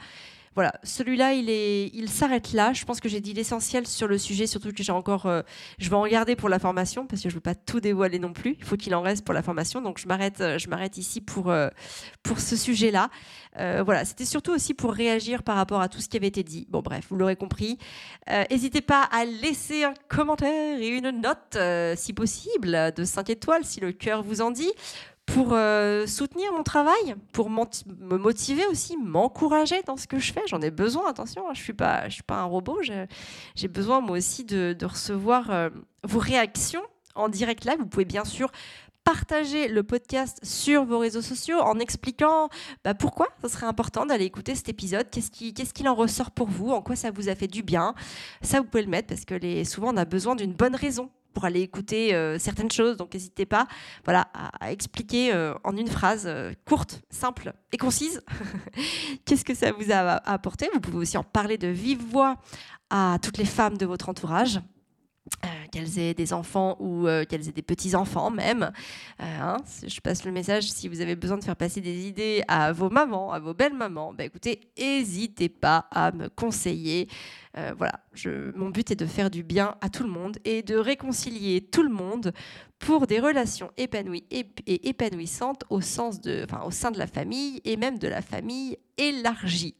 voilà, 0.57 0.73
celui-là, 0.85 1.35
il, 1.35 1.51
est, 1.51 1.89
il 1.93 2.09
s'arrête 2.09 2.55
là. 2.55 2.73
Je 2.73 2.87
pense 2.87 2.99
que 2.99 3.11
j'ai 3.11 3.21
dit 3.21 3.35
l'essentiel 3.35 3.87
sur 3.87 4.09
le 4.09 4.17
sujet, 4.17 4.47
surtout 4.47 4.73
que 4.73 4.83
j'ai 4.83 4.91
encore. 4.91 5.27
Euh, 5.27 5.43
je 5.79 5.91
vais 5.91 5.97
en 5.97 6.07
garder 6.07 6.35
pour 6.35 6.49
la 6.49 6.59
formation 6.59 7.07
parce 7.07 7.21
que 7.21 7.29
je 7.29 7.35
ne 7.35 7.37
veux 7.37 7.43
pas 7.43 7.55
tout 7.55 7.79
dévoiler 7.79 8.19
non 8.19 8.33
plus. 8.33 8.57
Il 8.59 8.65
faut 8.65 8.79
qu'il 8.79 8.95
en 8.95 9.03
reste 9.03 9.23
pour 9.23 9.35
la 9.35 9.43
formation. 9.43 9.83
Donc, 9.83 9.99
je 9.99 10.09
m'arrête, 10.09 10.41
euh, 10.41 10.57
je 10.59 10.71
m'arrête 10.71 10.97
ici 10.97 11.21
pour, 11.21 11.51
euh, 11.51 11.69
pour 12.23 12.41
ce 12.41 12.57
sujet-là. 12.57 13.11
voilà, 13.85 14.07
c'était 14.07 14.25
surtout 14.25 14.53
aussi 14.53 14.73
pour 14.73 14.95
réagir 14.95 15.43
par 15.43 15.57
rapport 15.57 15.83
à 15.83 15.91
tout 15.91 16.01
ce 16.01 16.09
qui 16.09 16.17
avait 16.17 16.27
été 16.27 16.43
dit. 16.43 16.67
Bon, 16.71 16.81
bref, 16.81 17.05
vous 17.11 17.17
l'aurez 17.17 17.37
compris. 17.37 17.79
N'hésitez 18.51 18.81
pas 18.81 19.03
à 19.13 19.25
laisser 19.25 19.85
un 19.85 19.95
commentaire 20.09 20.81
et 20.81 20.89
une 20.89 21.11
note, 21.11 21.59
si 21.97 22.13
possible, 22.13 22.93
de 22.95 23.05
5 23.05 23.31
étoiles, 23.31 23.65
si 23.65 23.81
le 23.81 23.93
cœur 23.93 24.23
vous 24.23 24.41
en 24.41 24.51
dit 24.51 24.73
pour 25.27 25.53
euh, 25.53 26.07
soutenir 26.07 26.53
mon 26.53 26.63
travail, 26.63 27.17
pour 27.33 27.51
me 27.51 28.17
motiver 28.17 28.65
aussi, 28.67 28.97
m'encourager 28.97 29.83
dans 29.87 29.97
ce 29.97 30.07
que 30.07 30.19
je 30.19 30.33
fais. 30.33 30.41
J'en 30.47 30.61
ai 30.63 30.71
besoin, 30.71 31.11
attention, 31.11 31.43
hein, 31.43 31.53
je 31.53 31.61
ne 31.61 31.65
suis, 31.65 31.73
pas, 31.73 32.09
suis 32.09 32.23
pas 32.23 32.37
un 32.37 32.45
robot, 32.45 32.81
j'ai 33.55 33.69
besoin 33.69 34.01
moi 34.01 34.17
aussi 34.17 34.45
de, 34.45 34.77
recevoir 34.85 35.51
euh, 35.51 35.69
vos 36.05 36.21
réactions 36.21 36.83
en 37.17 37.29
direct 37.29 37.65
live. 37.65 37.79
Vous 37.79 37.87
pouvez 37.87 38.05
bien 38.05 38.25
sûr 38.25 38.51
partager 39.07 39.69
le 39.69 39.83
podcast 39.83 40.41
sur 40.43 40.85
vos 40.85 40.99
réseaux 40.99 41.23
sociaux 41.23 41.61
en 41.61 41.79
expliquant 41.79 42.49
bah, 42.85 42.95
pourquoi 42.95 43.29
ce 43.43 43.49
serait 43.49 43.67
important 43.67 44.07
d'aller 44.07 44.25
écouter 44.25 44.55
cet 44.57 44.69
épisode, 44.69 45.09
qu'est-ce 45.11 45.31
qu'il 45.31 45.53
qui 45.55 45.89
en 45.89 45.95
ressort 45.95 46.33
pour 46.33 46.49
vous, 46.49 46.71
en 46.71 46.83
quoi 46.83 46.97
ça 46.97 47.11
vous 47.13 47.29
a 47.29 47.35
fait 47.37 47.47
du 47.47 47.63
bien? 47.63 47.95
Ça, 48.43 48.61
vous 48.61 48.67
pouvez 48.67 48.83
le 48.83 48.91
mettre 48.91 49.09
parce 49.09 49.25
que 49.25 49.65
souvent 49.65 49.93
on 49.93 49.97
a 49.97 50.05
besoin 50.05 50.35
d'une 50.35 50.55
bonne 50.55 50.75
raison 50.75 51.11
pour 51.37 51.45
aller 51.45 51.61
écouter 51.61 52.15
euh, 52.15 52.39
certaines 52.39 52.71
choses. 52.71 52.97
Donc 52.97 53.13
n'hésitez 53.13 53.45
pas 53.45 53.67
voilà, 54.07 54.27
à, 54.59 54.73
expliquer 54.73 55.35
euh, 55.35 55.53
en 55.65 55.77
une 55.77 55.87
phrase 55.87 56.25
euh, 56.27 56.55
courte, 56.65 57.03
simple 57.11 57.53
et 57.73 57.77
concise 57.77 58.23
qu'est-ce 59.27 59.45
que 59.45 59.55
ça 59.55 59.71
vous 59.73 59.93
a 59.93 60.13
apporté. 60.27 60.71
Vous 60.73 60.81
pouvez 60.81 60.97
aussi 60.97 61.19
en 61.19 61.25
parler 61.25 61.59
de 61.59 61.69
vive 61.69 62.03
voix 62.03 62.37
à 62.89 63.19
toutes 63.21 63.37
les 63.37 63.45
femmes 63.45 63.77
de 63.77 63.85
votre 63.85 64.09
entourage. 64.09 64.61
Qu'elles 65.71 65.99
aient 65.99 66.15
des 66.15 66.33
enfants 66.33 66.77
ou 66.81 67.07
qu'elles 67.29 67.49
aient 67.49 67.53
des 67.53 67.63
petits-enfants 67.63 68.31
même. 68.31 68.71
Hein, 69.19 69.57
je 69.87 70.01
passe 70.01 70.25
le 70.25 70.33
message, 70.33 70.71
si 70.71 70.89
vous 70.89 71.01
avez 71.01 71.17
besoin 71.17 71.39
de 71.39 71.45
faire 71.45 71.57
passer 71.57 71.81
des 71.81 72.07
idées 72.07 72.43
à 72.49 72.73
vos 72.73 72.91
mamans, 72.91 73.33
à 73.33 73.39
vos 73.39 73.55
belles 73.55 73.75
mamans, 73.75 74.13
bah 74.13 74.25
écoutez, 74.25 74.61
n'hésitez 74.79 75.49
pas 75.49 75.87
à 75.91 76.13
me 76.13 76.29
conseiller. 76.29 77.09
Euh, 77.57 77.73
voilà, 77.77 78.01
mon 78.55 78.69
but 78.69 78.91
est 78.91 78.97
de 78.97 79.07
faire 79.07 79.31
du 79.31 79.43
bien 79.43 79.77
à 79.81 79.89
tout 79.89 80.03
le 80.03 80.11
monde 80.11 80.37
et 80.45 80.63
de 80.63 80.77
réconcilier 80.77 81.63
tout 81.63 81.83
le 81.83 81.89
monde 81.89 82.33
pour 82.79 83.07
des 83.07 83.19
relations 83.19 83.71
épanouies 83.79 84.25
et, 84.31 84.47
épanouissantes 84.89 85.65
au, 85.71 85.81
sens 85.81 86.21
de, 86.21 86.45
enfin, 86.45 86.63
au 86.67 86.71
sein 86.71 86.91
de 86.91 86.99
la 86.99 87.07
famille 87.07 87.63
et 87.65 87.79
même 87.79 87.99
de 87.99 88.09
la 88.09 88.21
famille 88.21 88.77
élargie. 88.99 89.75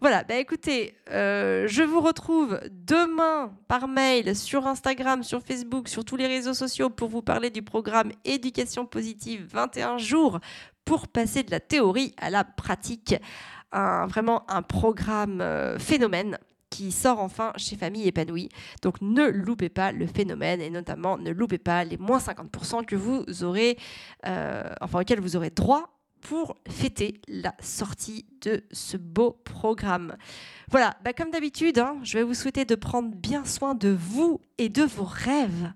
Voilà, 0.00 0.24
bah 0.24 0.36
écoutez, 0.36 0.94
euh, 1.10 1.66
je 1.68 1.82
vous 1.82 2.00
retrouve 2.00 2.60
demain 2.70 3.50
par 3.66 3.88
mail 3.88 4.36
sur 4.36 4.66
Instagram, 4.66 5.22
sur 5.22 5.42
Facebook, 5.42 5.88
sur 5.88 6.04
tous 6.04 6.16
les 6.16 6.26
réseaux 6.26 6.52
sociaux 6.52 6.90
pour 6.90 7.08
vous 7.08 7.22
parler 7.22 7.48
du 7.48 7.62
programme 7.62 8.12
Éducation 8.26 8.84
positive 8.84 9.46
21 9.50 9.96
jours 9.96 10.38
pour 10.84 11.08
passer 11.08 11.44
de 11.44 11.50
la 11.50 11.60
théorie 11.60 12.14
à 12.18 12.28
la 12.28 12.44
pratique. 12.44 13.14
Vraiment 13.72 14.48
un 14.50 14.62
programme 14.62 15.40
euh, 15.40 15.78
phénomène 15.78 16.38
qui 16.68 16.92
sort 16.92 17.20
enfin 17.20 17.52
chez 17.56 17.76
Famille 17.76 18.06
Épanouie. 18.06 18.50
Donc 18.82 19.00
ne 19.00 19.24
loupez 19.24 19.70
pas 19.70 19.92
le 19.92 20.06
phénomène 20.06 20.60
et 20.60 20.68
notamment 20.68 21.16
ne 21.16 21.30
loupez 21.30 21.58
pas 21.58 21.84
les 21.84 21.96
moins 21.96 22.18
50% 22.18 22.84
que 22.84 22.96
vous 22.96 23.24
aurez, 23.42 23.78
euh, 24.26 24.62
enfin 24.82 25.00
auxquels 25.00 25.20
vous 25.20 25.36
aurez 25.36 25.50
droit 25.50 25.95
pour 26.28 26.56
fêter 26.68 27.20
la 27.28 27.54
sortie 27.60 28.26
de 28.40 28.64
ce 28.72 28.96
beau 28.96 29.40
programme. 29.44 30.16
Voilà, 30.70 30.96
bah, 31.04 31.12
comme 31.12 31.30
d'habitude, 31.30 31.78
hein, 31.78 32.00
je 32.02 32.18
vais 32.18 32.24
vous 32.24 32.34
souhaiter 32.34 32.64
de 32.64 32.74
prendre 32.74 33.14
bien 33.14 33.44
soin 33.44 33.76
de 33.76 33.90
vous 33.90 34.40
et 34.58 34.68
de 34.68 34.82
vos 34.82 35.04
rêves 35.04 35.72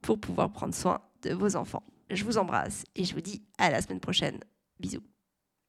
pour 0.00 0.18
pouvoir 0.18 0.50
prendre 0.52 0.74
soin 0.74 1.02
de 1.22 1.34
vos 1.34 1.54
enfants. 1.54 1.82
Je 2.08 2.24
vous 2.24 2.38
embrasse 2.38 2.84
et 2.96 3.04
je 3.04 3.12
vous 3.14 3.20
dis 3.20 3.42
à 3.58 3.70
la 3.70 3.82
semaine 3.82 4.00
prochaine. 4.00 4.40
Bisous. 4.78 5.02